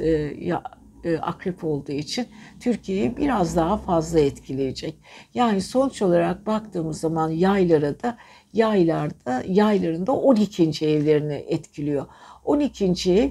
[1.04, 2.28] e, akrep olduğu için
[2.60, 5.00] Türkiye'yi biraz daha fazla etkileyecek.
[5.34, 8.18] Yani sonuç olarak baktığımız zaman yaylara da
[8.54, 10.86] yaylarda yayların da 12.
[10.86, 12.06] evlerini etkiliyor.
[12.46, 13.12] 12.
[13.14, 13.30] ev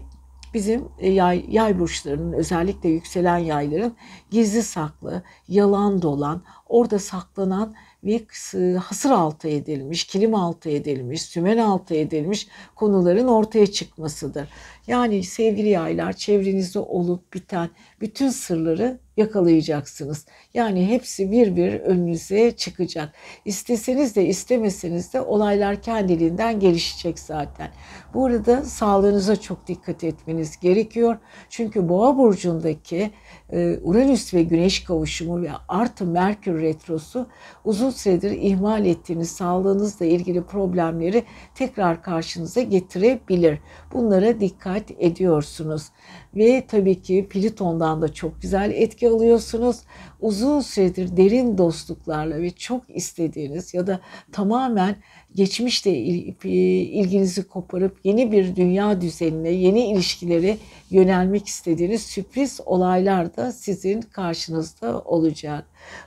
[0.54, 3.96] bizim e, yay, yay burçlarının özellikle yükselen yayların
[4.30, 7.74] gizli saklı, yalan dolan, orada saklanan
[8.07, 8.20] ve
[8.76, 14.48] hasır altı edilmiş, kilim altı edilmiş, sümen altı edilmiş konuların ortaya çıkmasıdır.
[14.86, 20.26] Yani sevgili yaylar çevrenizde olup biten bütün sırları yakalayacaksınız.
[20.54, 23.12] Yani hepsi bir bir önünüze çıkacak.
[23.44, 27.70] İsteseniz de istemeseniz de olaylar kendiliğinden gelişecek zaten.
[28.14, 31.18] Bu arada sağlığınıza çok dikkat etmeniz gerekiyor.
[31.50, 33.11] Çünkü Boğa burcundaki
[33.82, 37.26] Uranüs ve Güneş kavuşumu ve artı Merkür retrosu
[37.64, 41.24] uzun süredir ihmal ettiğiniz sağlığınızla ilgili problemleri
[41.55, 43.59] tekrar karşınıza getirebilir.
[43.92, 45.88] Bunlara dikkat ediyorsunuz.
[46.36, 49.80] Ve tabii ki Pliton'dan da çok güzel etki alıyorsunuz.
[50.20, 54.00] Uzun süredir derin dostluklarla ve çok istediğiniz ya da
[54.32, 54.96] tamamen
[55.34, 60.56] geçmişle ilginizi koparıp yeni bir dünya düzenine, yeni ilişkilere
[60.90, 65.64] yönelmek istediğiniz sürpriz olaylar da sizin karşınızda olacak.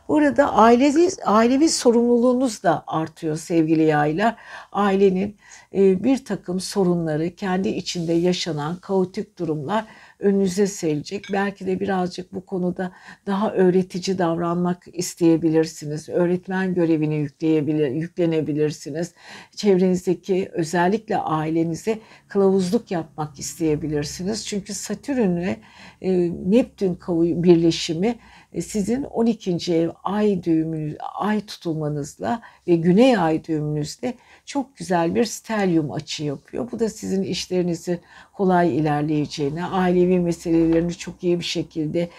[0.07, 4.35] Burada ailevi, ailevi sorumluluğunuz da artıyor sevgili yaylar.
[4.71, 5.35] Ailenin
[5.73, 9.85] e, bir takım sorunları, kendi içinde yaşanan kaotik durumlar
[10.19, 11.25] önünüze serecek.
[11.33, 12.91] Belki de birazcık bu konuda
[13.25, 16.09] daha öğretici davranmak isteyebilirsiniz.
[16.09, 19.13] Öğretmen görevini yükleyebilir, yüklenebilirsiniz.
[19.55, 24.47] Çevrenizdeki özellikle ailenize kılavuzluk yapmak isteyebilirsiniz.
[24.47, 25.57] Çünkü Satürn ve
[26.01, 26.99] e, Neptün
[27.43, 28.15] birleşimi
[28.53, 29.73] e, sizin 12.
[29.73, 34.13] ev ay düğümünüz, ay tutulmanızla ve güney ay düğümünüzle
[34.45, 36.71] çok güzel bir stelyum açı yapıyor.
[36.71, 37.99] Bu da sizin işlerinizi
[38.39, 42.09] kolay ilerleyeceğine, ailevi meselelerini çok iyi bir şekilde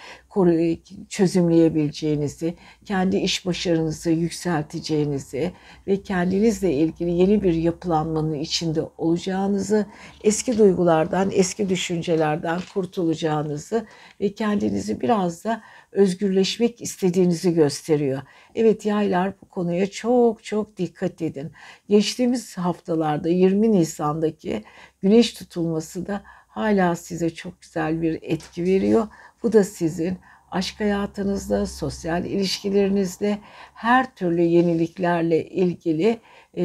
[1.09, 2.55] çözümleyebileceğinizi,
[2.85, 5.53] kendi iş başarınızı yükselteceğinizi
[5.87, 9.87] ve kendinizle ilgili yeni bir yapılanmanın içinde olacağınızı,
[10.25, 13.87] eski duygulardan, eski düşüncelerden kurtulacağınızı
[14.21, 15.63] ve kendinizi biraz da
[15.93, 18.23] özgürleşmek istediğinizi gösteriyor.
[18.55, 21.53] Evet yaylar bu konuya çok çok dikkat edin.
[21.89, 24.65] Geçtiğimiz haftalarda 20 Nisan'daki
[25.03, 29.09] güneş tutulması da hala size çok güzel bir etki veriyor.
[29.43, 30.19] Bu da sizin
[30.51, 33.39] aşk hayatınızda, sosyal ilişkilerinizde
[33.75, 36.21] her türlü yeniliklerle ilgili
[36.57, 36.63] e,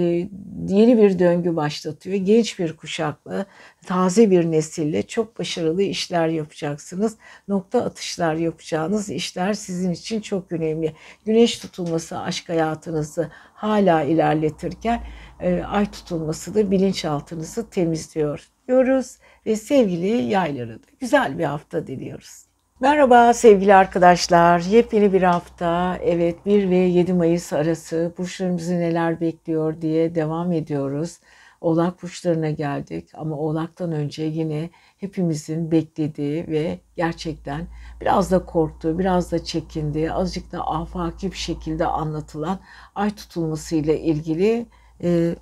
[0.68, 2.16] yeni bir döngü başlatıyor.
[2.16, 3.46] Genç bir kuşakla,
[3.86, 7.18] taze bir nesille çok başarılı işler yapacaksınız.
[7.48, 10.94] Nokta atışlar yapacağınız işler sizin için çok önemli.
[11.26, 15.04] Güneş tutulması aşk hayatınızı hala ilerletirken
[15.40, 22.45] e, ay tutulması da bilinçaltınızı temizliyor diyoruz ve sevgili yayları da güzel bir hafta diliyoruz.
[22.80, 24.60] Merhaba sevgili arkadaşlar.
[24.60, 25.98] Yepyeni bir hafta.
[26.04, 31.20] Evet 1 ve 7 Mayıs arası burçlarımızı neler bekliyor diye devam ediyoruz.
[31.62, 37.68] Oğlak burçlarına geldik ama Oğlak'tan önce yine hepimizin beklediği ve gerçekten
[38.02, 42.60] biraz da korktuğu, biraz da çekindiği, azıcık da afaki bir şekilde anlatılan
[42.96, 44.66] ay tutulmasıyla ilgili
[45.04, 45.36] e,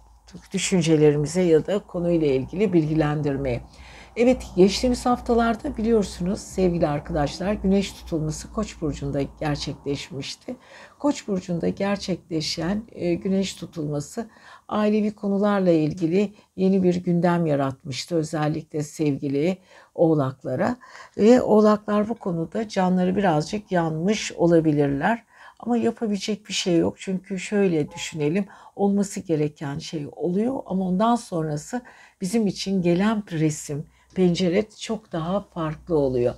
[0.53, 3.61] düşüncelerimize ya da konuyla ilgili bilgilendirmeye.
[4.15, 10.55] Evet geçtiğimiz haftalarda biliyorsunuz sevgili arkadaşlar güneş tutulması Koç burcunda gerçekleşmişti.
[10.99, 14.29] Koç burcunda gerçekleşen e, güneş tutulması
[14.67, 19.57] ailevi konularla ilgili yeni bir gündem yaratmıştı özellikle sevgili
[19.95, 20.75] oğlaklara
[21.17, 25.23] ve oğlaklar bu konuda canları birazcık yanmış olabilirler.
[25.59, 26.95] Ama yapabilecek bir şey yok.
[26.99, 28.45] Çünkü şöyle düşünelim.
[28.75, 31.81] Olması gereken şey oluyor ama ondan sonrası
[32.21, 33.85] bizim için gelen resim,
[34.15, 36.33] pencere çok daha farklı oluyor.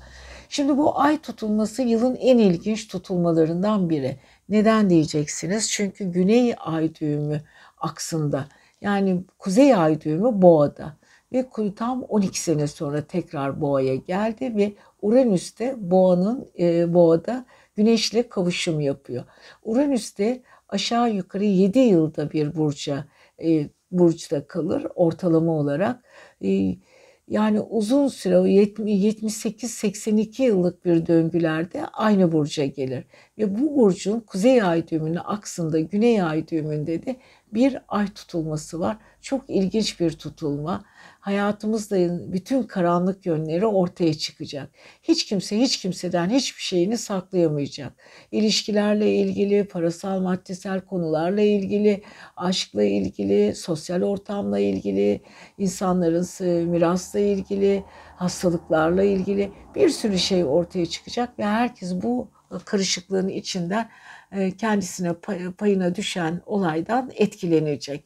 [0.50, 4.18] Şimdi bu ay tutulması yılın en ilginç tutulmalarından biri.
[4.50, 5.72] Neden diyeceksiniz?
[5.72, 7.42] Çünkü güney ay düğümü
[7.78, 8.48] aksında.
[8.82, 10.98] Yani kuzey ay düğümü boğada
[11.34, 11.46] ve
[11.76, 17.46] tam 12 sene sonra tekrar boğaya geldi ve Uranüs de boğanın e, boğada
[17.76, 19.24] güneşle kavuşum yapıyor.
[19.64, 23.06] Uranüs de aşağı yukarı 7 yılda bir burca
[23.44, 26.04] e, burçta kalır ortalama olarak.
[26.46, 26.76] E,
[27.28, 33.04] yani uzun süre 78-82 yıllık bir döngülerde aynı burca gelir.
[33.38, 37.16] Ve bu burcun kuzey ay düğümünün aksında güney ay düğümünde de
[37.54, 38.98] bir ay tutulması var.
[39.22, 40.86] Çok ilginç bir tutulma
[41.26, 41.98] hayatımızda
[42.34, 44.70] bütün karanlık yönleri ortaya çıkacak.
[45.04, 47.94] Hiç kimse hiç kimseden hiçbir şeyini saklayamayacak.
[48.32, 52.04] İlişkilerle ilgili, parasal maddesel konularla ilgili,
[52.38, 55.22] aşkla ilgili, sosyal ortamla ilgili,
[55.58, 56.28] insanların
[56.70, 57.84] mirasla ilgili,
[58.16, 62.30] hastalıklarla ilgili bir sürü şey ortaya çıkacak ve herkes bu
[62.66, 63.90] karışıklığın içinden
[64.32, 65.14] e, kendisine
[65.58, 68.06] payına düşen olaydan etkilenecek.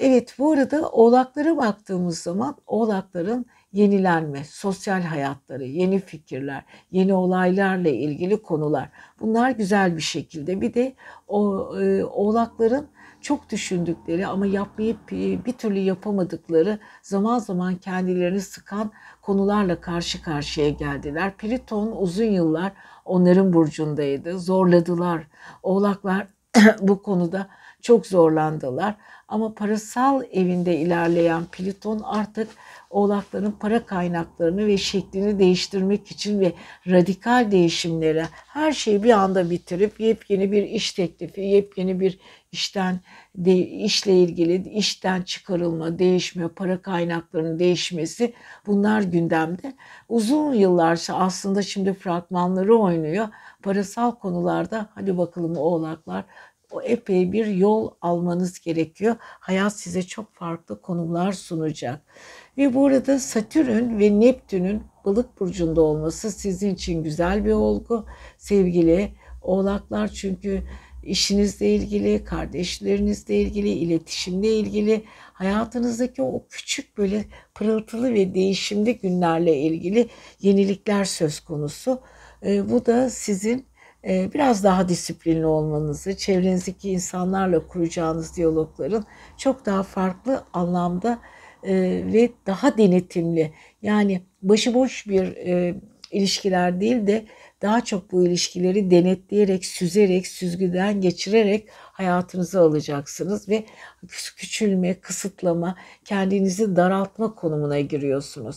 [0.00, 8.42] Evet bu arada oğlaklara baktığımız zaman oğlakların yenilenme, sosyal hayatları, yeni fikirler, yeni olaylarla ilgili
[8.42, 8.88] konular.
[9.20, 10.60] Bunlar güzel bir şekilde.
[10.60, 10.94] Bir de
[11.28, 12.88] o e, oğlakların
[13.20, 20.68] çok düşündükleri ama yapmayıp e, bir türlü yapamadıkları zaman zaman kendilerini sıkan konularla karşı karşıya
[20.68, 21.36] geldiler.
[21.36, 22.72] Pliton uzun yıllar
[23.04, 24.38] onların burcundaydı.
[24.38, 25.26] Zorladılar.
[25.62, 26.26] Oğlaklar
[26.80, 27.48] bu konuda
[27.82, 28.96] çok zorlandılar.
[29.32, 32.48] Ama parasal evinde ilerleyen Plüton artık
[32.90, 36.52] oğlakların para kaynaklarını ve şeklini değiştirmek için ve
[36.86, 42.18] radikal değişimlere her şeyi bir anda bitirip yepyeni bir iş teklifi, yepyeni bir
[42.52, 43.00] işten
[43.36, 48.34] de, işle ilgili işten çıkarılma, değişme, para kaynaklarının değişmesi
[48.66, 49.74] bunlar gündemde.
[50.08, 53.28] Uzun yıllarsa aslında şimdi fragmanları oynuyor.
[53.62, 56.24] Parasal konularda hadi bakalım oğlaklar
[56.72, 59.16] o epey bir yol almanız gerekiyor.
[59.20, 62.00] Hayat size çok farklı konular sunacak.
[62.58, 68.06] Ve bu arada Satürn ve Neptün'ün balık burcunda olması sizin için güzel bir olgu.
[68.38, 69.12] Sevgili
[69.42, 70.62] oğlaklar çünkü
[71.02, 80.08] işinizle ilgili, kardeşlerinizle ilgili, iletişimle ilgili, hayatınızdaki o küçük böyle pırıltılı ve değişimli günlerle ilgili
[80.40, 82.00] yenilikler söz konusu.
[82.46, 83.71] Ee, bu da sizin e,
[84.04, 89.04] biraz daha disiplinli olmanızı, çevrenizdeki insanlarla kuracağınız diyalogların
[89.36, 91.18] çok daha farklı anlamda
[91.62, 91.74] e,
[92.12, 93.52] ve daha denetimli.
[93.82, 95.74] Yani başıboş bir e,
[96.10, 97.24] ilişkiler değil de
[97.62, 103.64] daha çok bu ilişkileri denetleyerek, süzerek, süzgüden geçirerek hayatınıza alacaksınız ve
[104.36, 108.56] küçülme, kısıtlama, kendinizi daraltma konumuna giriyorsunuz.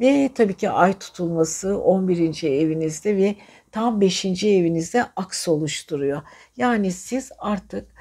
[0.00, 2.44] Ve tabii ki ay tutulması 11.
[2.44, 3.34] evinizde ve
[3.72, 4.24] tam 5.
[4.44, 6.22] evinizde aks oluşturuyor.
[6.56, 7.91] Yani siz artık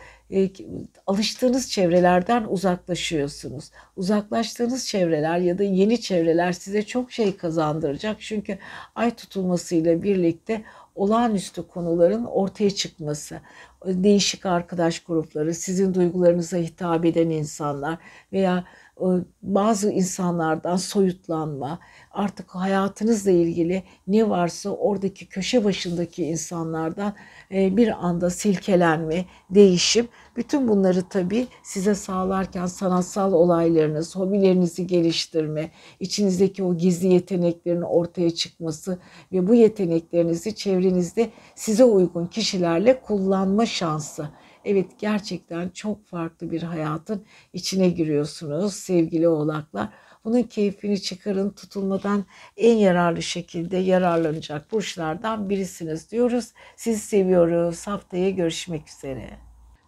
[1.08, 3.72] alıştığınız çevrelerden uzaklaşıyorsunuz.
[3.96, 8.22] Uzaklaştığınız çevreler ya da yeni çevreler size çok şey kazandıracak.
[8.22, 8.58] Çünkü
[8.96, 10.64] ay tutulmasıyla birlikte
[10.96, 13.42] olağanüstü konuların ortaya çıkması,
[13.86, 17.98] değişik arkadaş grupları, sizin duygularınıza hitap eden insanlar
[18.34, 18.64] veya
[19.42, 21.80] bazı insanlardan soyutlanma,
[22.12, 27.14] artık hayatınızla ilgili ne varsa oradaki köşe başındaki insanlardan
[27.52, 30.08] e, bir anda silkelenme, değişim.
[30.36, 39.00] Bütün bunları tabii size sağlarken sanatsal olaylarınız, hobilerinizi geliştirme, içinizdeki o gizli yeteneklerin ortaya çıkması
[39.32, 44.30] ve bu yeteneklerinizi çevrenizde size uygun kişilerle kullanma şansı.
[44.66, 49.90] Evet gerçekten çok farklı bir hayatın içine giriyorsunuz sevgili oğlaklar.
[50.26, 52.26] Bunun keyfini çıkarın tutulmadan
[52.58, 56.54] en yararlı şekilde yararlanacak burçlardan birisiniz diyoruz.
[56.76, 57.88] Sizi seviyoruz.
[57.88, 59.30] Haftaya görüşmek üzere.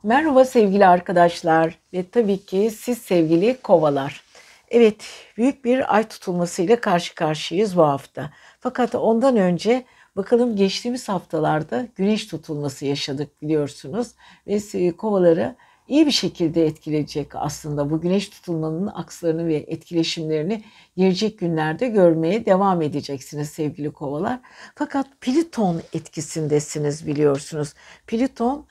[0.04, 4.24] Merhaba sevgili arkadaşlar ve tabii ki siz sevgili kovalar.
[4.70, 5.06] Evet
[5.38, 8.30] büyük bir ay tutulmasıyla karşı karşıyayız bu hafta.
[8.60, 9.86] Fakat ondan önce
[10.16, 14.08] Bakalım geçtiğimiz haftalarda güneş tutulması yaşadık biliyorsunuz
[14.48, 15.56] ve kovaları
[15.88, 20.64] iyi bir şekilde etkileyecek aslında bu güneş tutulmanın akslarını ve etkileşimlerini
[20.98, 24.40] gelecek günlerde görmeye devam edeceksiniz sevgili kovalar.
[24.76, 27.74] Fakat Plüton etkisindesiniz biliyorsunuz.
[28.08, 28.66] Plüton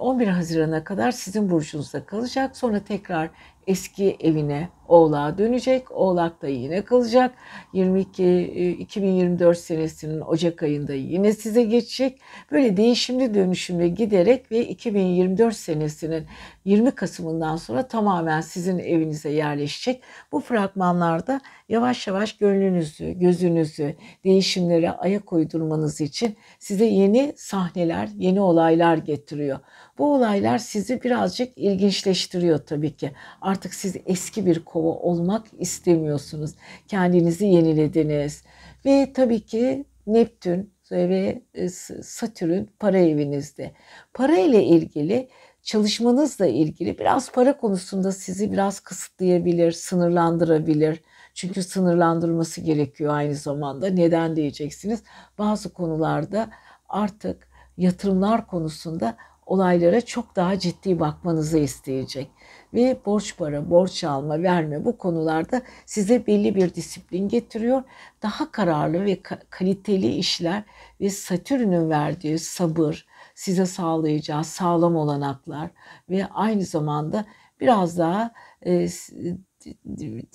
[0.00, 2.56] 11 Haziran'a kadar sizin burcunuzda kalacak.
[2.56, 3.30] Sonra tekrar
[3.68, 5.92] eski evine Oğlağa dönecek.
[5.92, 7.34] Oğlak da yine kalacak.
[7.72, 12.20] 22 2024 e, senesinin Ocak ayında yine size geçecek.
[12.52, 16.26] Böyle değişimli dönüşümle giderek ve 2024 senesinin
[16.68, 20.02] 20 Kasım'ından sonra tamamen sizin evinize yerleşecek.
[20.32, 23.94] Bu fragmanlarda yavaş yavaş gönlünüzü, gözünüzü
[24.24, 29.58] değişimlere ayak uydurmanız için size yeni sahneler, yeni olaylar getiriyor.
[29.98, 33.12] Bu olaylar sizi birazcık ilginçleştiriyor tabii ki.
[33.40, 36.54] Artık siz eski bir kova olmak istemiyorsunuz.
[36.88, 38.44] Kendinizi yenilediniz.
[38.84, 41.68] Ve tabii ki Neptün ve e,
[42.02, 43.72] Satürn para evinizde.
[44.14, 45.28] Para ile ilgili
[45.62, 51.02] çalışmanızla ilgili biraz para konusunda sizi biraz kısıtlayabilir, sınırlandırabilir.
[51.34, 53.86] Çünkü sınırlandırması gerekiyor aynı zamanda.
[53.90, 55.02] Neden diyeceksiniz?
[55.38, 56.50] Bazı konularda
[56.88, 62.30] artık yatırımlar konusunda olaylara çok daha ciddi bakmanızı isteyecek.
[62.74, 67.82] Ve borç para, borç alma, verme bu konularda size belli bir disiplin getiriyor.
[68.22, 70.62] Daha kararlı ve kaliteli işler
[71.00, 73.06] ve Satürn'ün verdiği sabır,
[73.38, 75.70] size sağlayacağı sağlam olanaklar
[76.10, 77.24] ve aynı zamanda
[77.60, 78.32] biraz daha
[78.66, 78.88] e,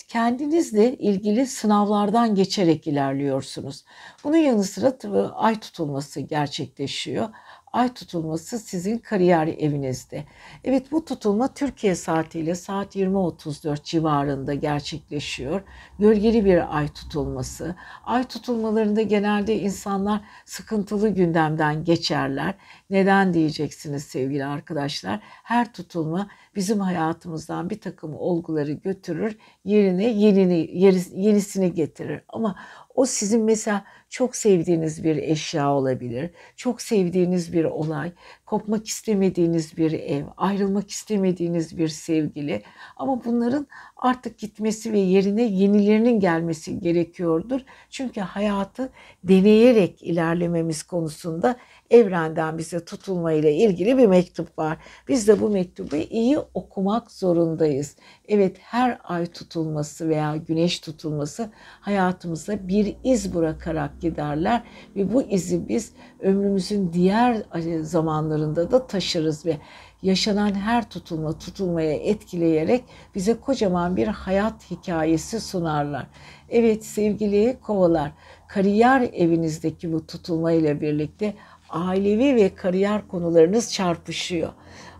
[0.07, 3.85] kendinizle ilgili sınavlardan geçerek ilerliyorsunuz.
[4.23, 4.97] Bunun yanı sıra
[5.35, 7.29] ay tutulması gerçekleşiyor
[7.73, 10.23] ay tutulması sizin kariyer evinizde.
[10.63, 15.61] Evet bu tutulma Türkiye saatiyle saat 20.34 civarında gerçekleşiyor.
[15.99, 17.75] Gölgeli bir ay tutulması.
[18.05, 22.55] Ay tutulmalarında genelde insanlar sıkıntılı gündemden geçerler.
[22.89, 25.19] Neden diyeceksiniz sevgili arkadaşlar?
[25.23, 30.69] Her tutulma bizim hayatımızdan bir takım olguları götürür, yerine yenini,
[31.15, 32.21] yenisini getirir.
[32.29, 32.55] Ama
[32.95, 38.11] o sizin mesela çok sevdiğiniz bir eşya olabilir, çok sevdiğiniz bir olay,
[38.45, 42.63] kopmak istemediğiniz bir ev, ayrılmak istemediğiniz bir sevgili
[42.97, 47.61] ama bunların artık gitmesi ve yerine yenilerinin gelmesi gerekiyordur.
[47.89, 48.89] Çünkü hayatı
[49.23, 51.57] deneyerek ilerlememiz konusunda
[51.89, 54.77] evrenden bize tutulmayla ilgili bir mektup var.
[55.07, 57.95] Biz de bu mektubu iyi okumak zorundayız.
[58.27, 61.51] Evet her ay tutulması veya güneş tutulması
[61.81, 64.63] hayatımızda bir iz bırakarak giderler
[64.95, 67.43] ve bu izi biz ömrümüzün diğer
[67.81, 69.57] zamanlarında da taşırız ve
[70.01, 72.83] yaşanan her tutulma tutulmaya etkileyerek
[73.15, 76.07] bize kocaman bir hayat hikayesi sunarlar.
[76.49, 78.11] Evet sevgili kovalar,
[78.47, 81.33] kariyer evinizdeki bu tutulma ile birlikte
[81.69, 84.49] ailevi ve kariyer konularınız çarpışıyor.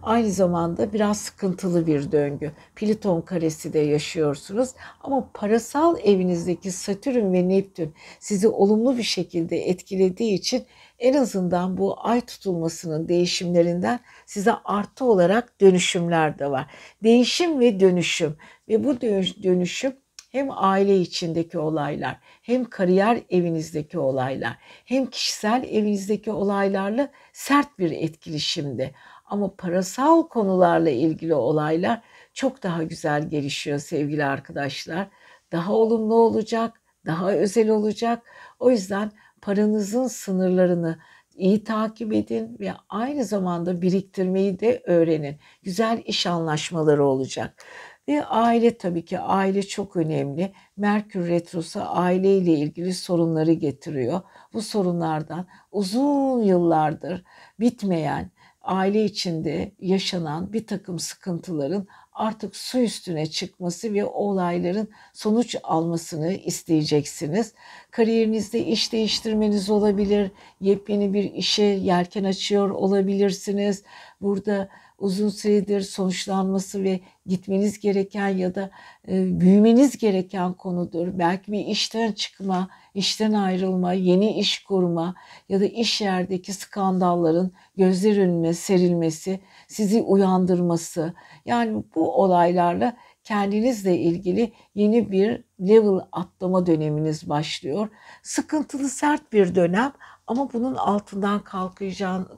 [0.03, 2.51] Aynı zamanda biraz sıkıntılı bir döngü.
[2.75, 4.69] Pliton karesi de yaşıyorsunuz
[5.01, 10.65] ama parasal evinizdeki Satürn ve Neptün sizi olumlu bir şekilde etkilediği için
[10.99, 16.71] en azından bu ay tutulmasının değişimlerinden size artı olarak dönüşümler de var.
[17.03, 18.37] Değişim ve dönüşüm
[18.69, 19.01] ve bu
[19.43, 19.93] dönüşüm
[20.33, 28.91] hem aile içindeki olaylar, hem kariyer evinizdeki olaylar, hem kişisel evinizdeki olaylarla sert bir etkileşimde.
[29.25, 32.01] Ama parasal konularla ilgili olaylar
[32.33, 35.07] çok daha güzel gelişiyor sevgili arkadaşlar.
[35.51, 38.23] Daha olumlu olacak, daha özel olacak.
[38.59, 39.11] O yüzden
[39.41, 40.99] paranızın sınırlarını
[41.35, 45.37] iyi takip edin ve aynı zamanda biriktirmeyi de öğrenin.
[45.63, 47.63] Güzel iş anlaşmaları olacak.
[48.07, 50.53] Ve aile tabii ki aile çok önemli.
[50.77, 54.21] Merkür Retrosu aileyle ilgili sorunları getiriyor.
[54.53, 57.23] Bu sorunlardan uzun yıllardır
[57.59, 58.31] bitmeyen,
[58.63, 67.53] aile içinde yaşanan bir takım sıkıntıların artık su üstüne çıkması ve olayların sonuç almasını isteyeceksiniz.
[67.91, 73.83] Kariyerinizde iş değiştirmeniz olabilir, yepyeni bir işe yelken açıyor olabilirsiniz.
[74.21, 74.69] Burada
[75.03, 78.69] uzun süredir sonuçlanması ve gitmeniz gereken ya da
[79.07, 81.07] e, büyümeniz gereken konudur.
[81.13, 85.15] Belki bir işten çıkma, işten ayrılma, yeni iş kurma
[85.49, 91.13] ya da iş yerdeki skandalların gözler önüne serilmesi, sizi uyandırması.
[91.45, 97.89] Yani bu olaylarla kendinizle ilgili yeni bir level atlama döneminiz başlıyor.
[98.21, 99.93] Sıkıntılı sert bir dönem
[100.27, 101.39] ama bunun altından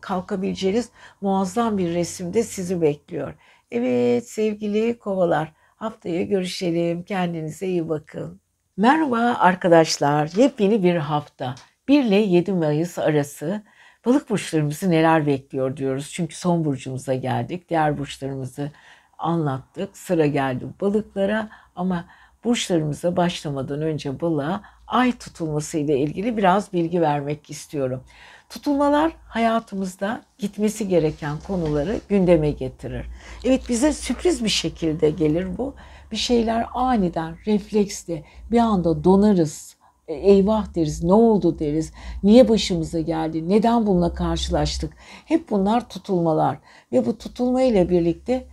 [0.01, 0.89] kalkabileceğiniz
[1.21, 3.33] muazzam bir resimde sizi bekliyor.
[3.71, 7.03] Evet sevgili kovalar haftaya görüşelim.
[7.03, 8.41] Kendinize iyi bakın.
[8.77, 10.31] Merhaba arkadaşlar.
[10.35, 11.55] Yepyeni bir hafta.
[11.87, 13.63] 1 ile 7 Mayıs arası
[14.05, 16.11] balık burçlarımızı neler bekliyor diyoruz.
[16.13, 17.69] Çünkü son burcumuza geldik.
[17.69, 18.71] Diğer burçlarımızı
[19.17, 19.97] anlattık.
[19.97, 22.05] Sıra geldi balıklara ama
[22.43, 28.03] burçlarımıza başlamadan önce balığa ay tutulması ile ilgili biraz bilgi vermek istiyorum.
[28.49, 33.05] Tutulmalar hayatımızda gitmesi gereken konuları gündeme getirir.
[33.43, 35.73] Evet bize sürpriz bir şekilde gelir bu.
[36.11, 39.75] Bir şeyler aniden, refleksle bir anda donarız.
[40.07, 44.93] E, eyvah deriz, ne oldu deriz, niye başımıza geldi, neden bununla karşılaştık.
[45.25, 46.57] Hep bunlar tutulmalar
[46.91, 48.47] ve bu tutulma ile birlikte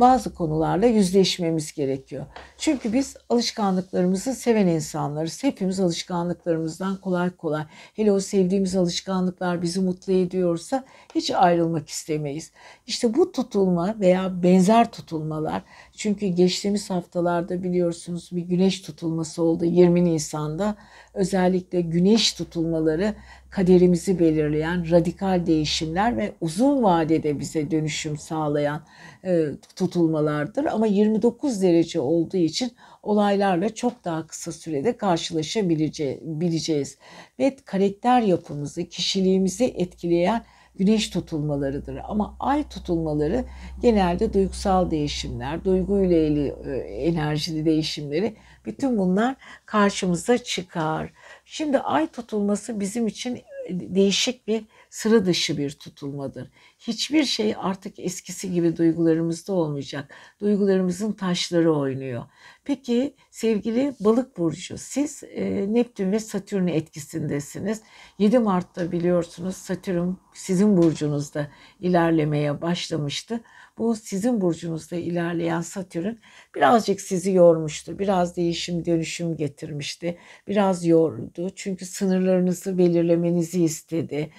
[0.00, 2.26] bazı konularla yüzleşmemiz gerekiyor.
[2.58, 5.44] Çünkü biz alışkanlıklarımızı seven insanlarız.
[5.44, 10.84] Hepimiz alışkanlıklarımızdan kolay kolay, hele o sevdiğimiz alışkanlıklar bizi mutlu ediyorsa
[11.14, 12.52] hiç ayrılmak istemeyiz.
[12.86, 15.62] İşte bu tutulma veya benzer tutulmalar,
[15.96, 20.76] çünkü geçtiğimiz haftalarda biliyorsunuz bir güneş tutulması oldu 20 Nisan'da.
[21.14, 23.14] Özellikle güneş tutulmaları
[23.56, 28.82] kaderimizi belirleyen radikal değişimler ve uzun vadede bize dönüşüm sağlayan
[29.24, 29.44] e,
[29.76, 30.64] tutulmalardır.
[30.64, 36.98] Ama 29 derece olduğu için olaylarla çok daha kısa sürede karşılaşabileceğiz.
[37.38, 40.44] Ve karakter yapımızı, kişiliğimizi etkileyen
[40.78, 41.98] güneş tutulmalarıdır.
[42.08, 43.44] Ama ay tutulmaları
[43.82, 51.10] genelde duygusal değişimler, duyguyla ilgili e, enerjili değişimleri bütün bunlar karşımıza çıkar.
[51.44, 54.64] Şimdi ay tutulması bizim için değişik bir
[54.96, 56.50] sıra dışı bir tutulmadır.
[56.78, 60.14] Hiçbir şey artık eskisi gibi duygularımızda olmayacak.
[60.40, 62.24] Duygularımızın taşları oynuyor.
[62.64, 67.82] Peki sevgili balık burcu siz e, Neptün ve Satürn etkisindesiniz.
[68.18, 73.40] 7 Mart'ta biliyorsunuz Satürn sizin burcunuzda ilerlemeye başlamıştı.
[73.78, 76.14] Bu sizin burcunuzda ilerleyen Satürn
[76.54, 77.98] birazcık sizi yormuştu.
[77.98, 80.18] Biraz değişim dönüşüm getirmişti.
[80.48, 81.50] Biraz yordu.
[81.56, 84.30] Çünkü sınırlarınızı belirlemenizi istedi.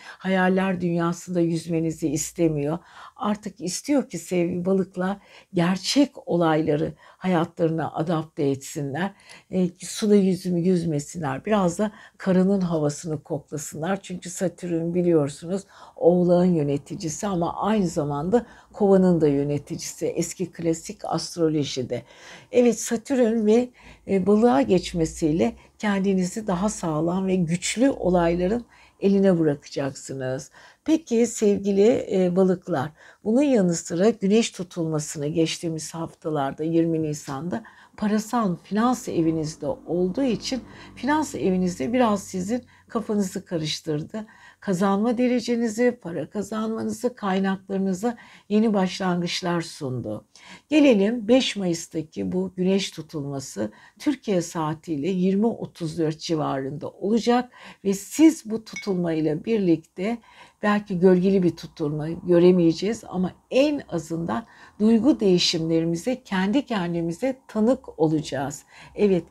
[0.47, 2.79] Hayaller dünyasında yüzmenizi istemiyor.
[3.15, 5.17] Artık istiyor ki sevgili balıklar
[5.53, 9.13] gerçek olayları hayatlarına adapte etsinler.
[9.51, 11.45] E, suda yüzümü yüzmesinler.
[11.45, 14.01] Biraz da karının havasını koklasınlar.
[14.01, 15.63] Çünkü Satürn biliyorsunuz
[15.95, 20.05] oğlağın yöneticisi ama aynı zamanda kovanın da yöneticisi.
[20.05, 22.03] Eski klasik astrolojide.
[22.51, 23.69] Evet Satürn ve
[24.07, 28.65] e, balığa geçmesiyle kendinizi daha sağlam ve güçlü olayların
[28.99, 30.51] eline bırakacaksınız.
[30.85, 32.91] Peki sevgili e, balıklar,
[33.23, 37.63] bunun yanı sıra güneş tutulmasını geçtiğimiz haftalarda 20 Nisan'da
[37.97, 40.61] parasal finans evinizde olduğu için
[40.95, 44.25] finans evinizde biraz sizin kafanızı karıştırdı.
[44.59, 48.17] Kazanma derecenizi, para kazanmanızı, kaynaklarınıza
[48.49, 50.25] yeni başlangıçlar sundu.
[50.69, 57.51] Gelelim 5 Mayıs'taki bu güneş tutulması Türkiye saatiyle 20.34 civarında olacak
[57.83, 60.17] ve siz bu tutulmayla birlikte
[60.63, 64.45] belki gölgeli bir tutulma göremeyeceğiz ama en azından
[64.79, 68.63] duygu değişimlerimize kendi kendimize tanık olacağız.
[68.95, 69.23] Evet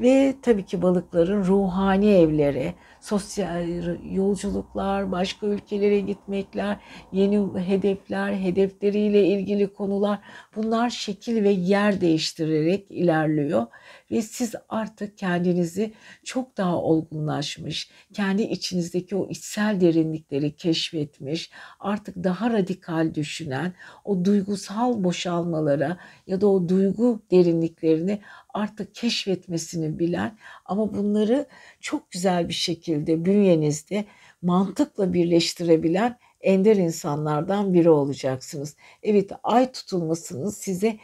[0.00, 3.68] ve tabii ki balıkların ruhani evleri, sosyal
[4.12, 6.76] yolculuklar, başka ülkelere gitmekler,
[7.12, 10.18] yeni hedefler, hedefleriyle ilgili konular
[10.56, 13.66] bunlar şekil ve yer değiştirerek ilerliyor
[14.12, 15.92] ve siz artık kendinizi
[16.24, 21.50] çok daha olgunlaşmış, kendi içinizdeki o içsel derinlikleri keşfetmiş,
[21.80, 23.72] artık daha radikal düşünen,
[24.04, 28.20] o duygusal boşalmalara ya da o duygu derinliklerini
[28.54, 31.46] artık keşfetmesini bilen ama bunları
[31.80, 34.04] çok güzel bir şekilde bünyenizde
[34.42, 38.76] mantıkla birleştirebilen ender insanlardan biri olacaksınız.
[39.02, 40.98] Evet ay tutulmasının size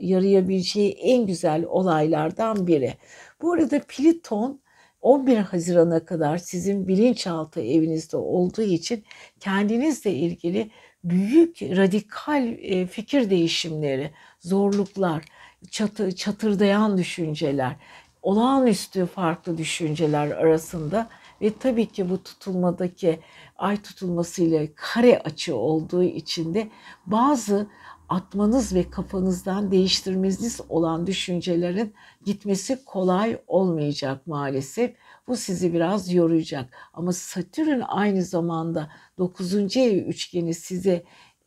[0.00, 2.94] yarayabileceği en güzel olaylardan biri.
[3.42, 4.60] Bu arada Pliton
[5.00, 9.04] 11 Haziran'a kadar sizin bilinçaltı evinizde olduğu için
[9.40, 10.70] kendinizle ilgili
[11.04, 14.10] büyük radikal e, fikir değişimleri,
[14.40, 15.24] zorluklar,
[15.70, 17.76] çatı, çatırdayan düşünceler,
[18.22, 21.08] olağanüstü farklı düşünceler arasında
[21.40, 23.20] ve tabii ki bu tutulmadaki
[23.58, 26.68] ay tutulmasıyla kare açı olduğu için de
[27.06, 27.66] bazı
[28.12, 31.94] atmanız ve kafanızdan değiştirmeniz olan düşüncelerin
[32.24, 34.94] gitmesi kolay olmayacak maalesef.
[35.28, 36.74] Bu sizi biraz yoracak.
[36.92, 39.76] Ama Satürn aynı zamanda 9.
[39.76, 41.04] ev üçgeni size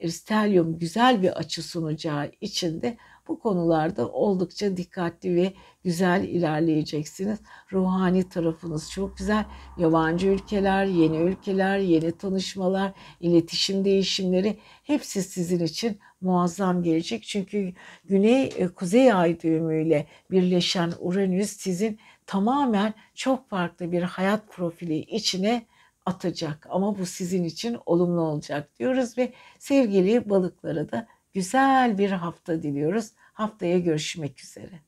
[0.09, 2.97] Stelyum güzel bir açı sunacağı için de
[3.27, 5.53] bu konularda oldukça dikkatli ve
[5.83, 7.39] güzel ilerleyeceksiniz.
[7.71, 9.45] Ruhani tarafınız çok güzel.
[9.77, 17.23] Yabancı ülkeler, yeni ülkeler, yeni tanışmalar, iletişim değişimleri hepsi sizin için muazzam gelecek.
[17.23, 17.73] Çünkü
[18.05, 25.65] Güney e, Kuzey Ay düğümüyle birleşen Uranüs sizin tamamen çok farklı bir hayat profili içine
[26.05, 32.63] atacak ama bu sizin için olumlu olacak diyoruz ve sevgili balıklara da güzel bir hafta
[32.63, 33.11] diliyoruz.
[33.33, 34.81] Haftaya görüşmek üzere.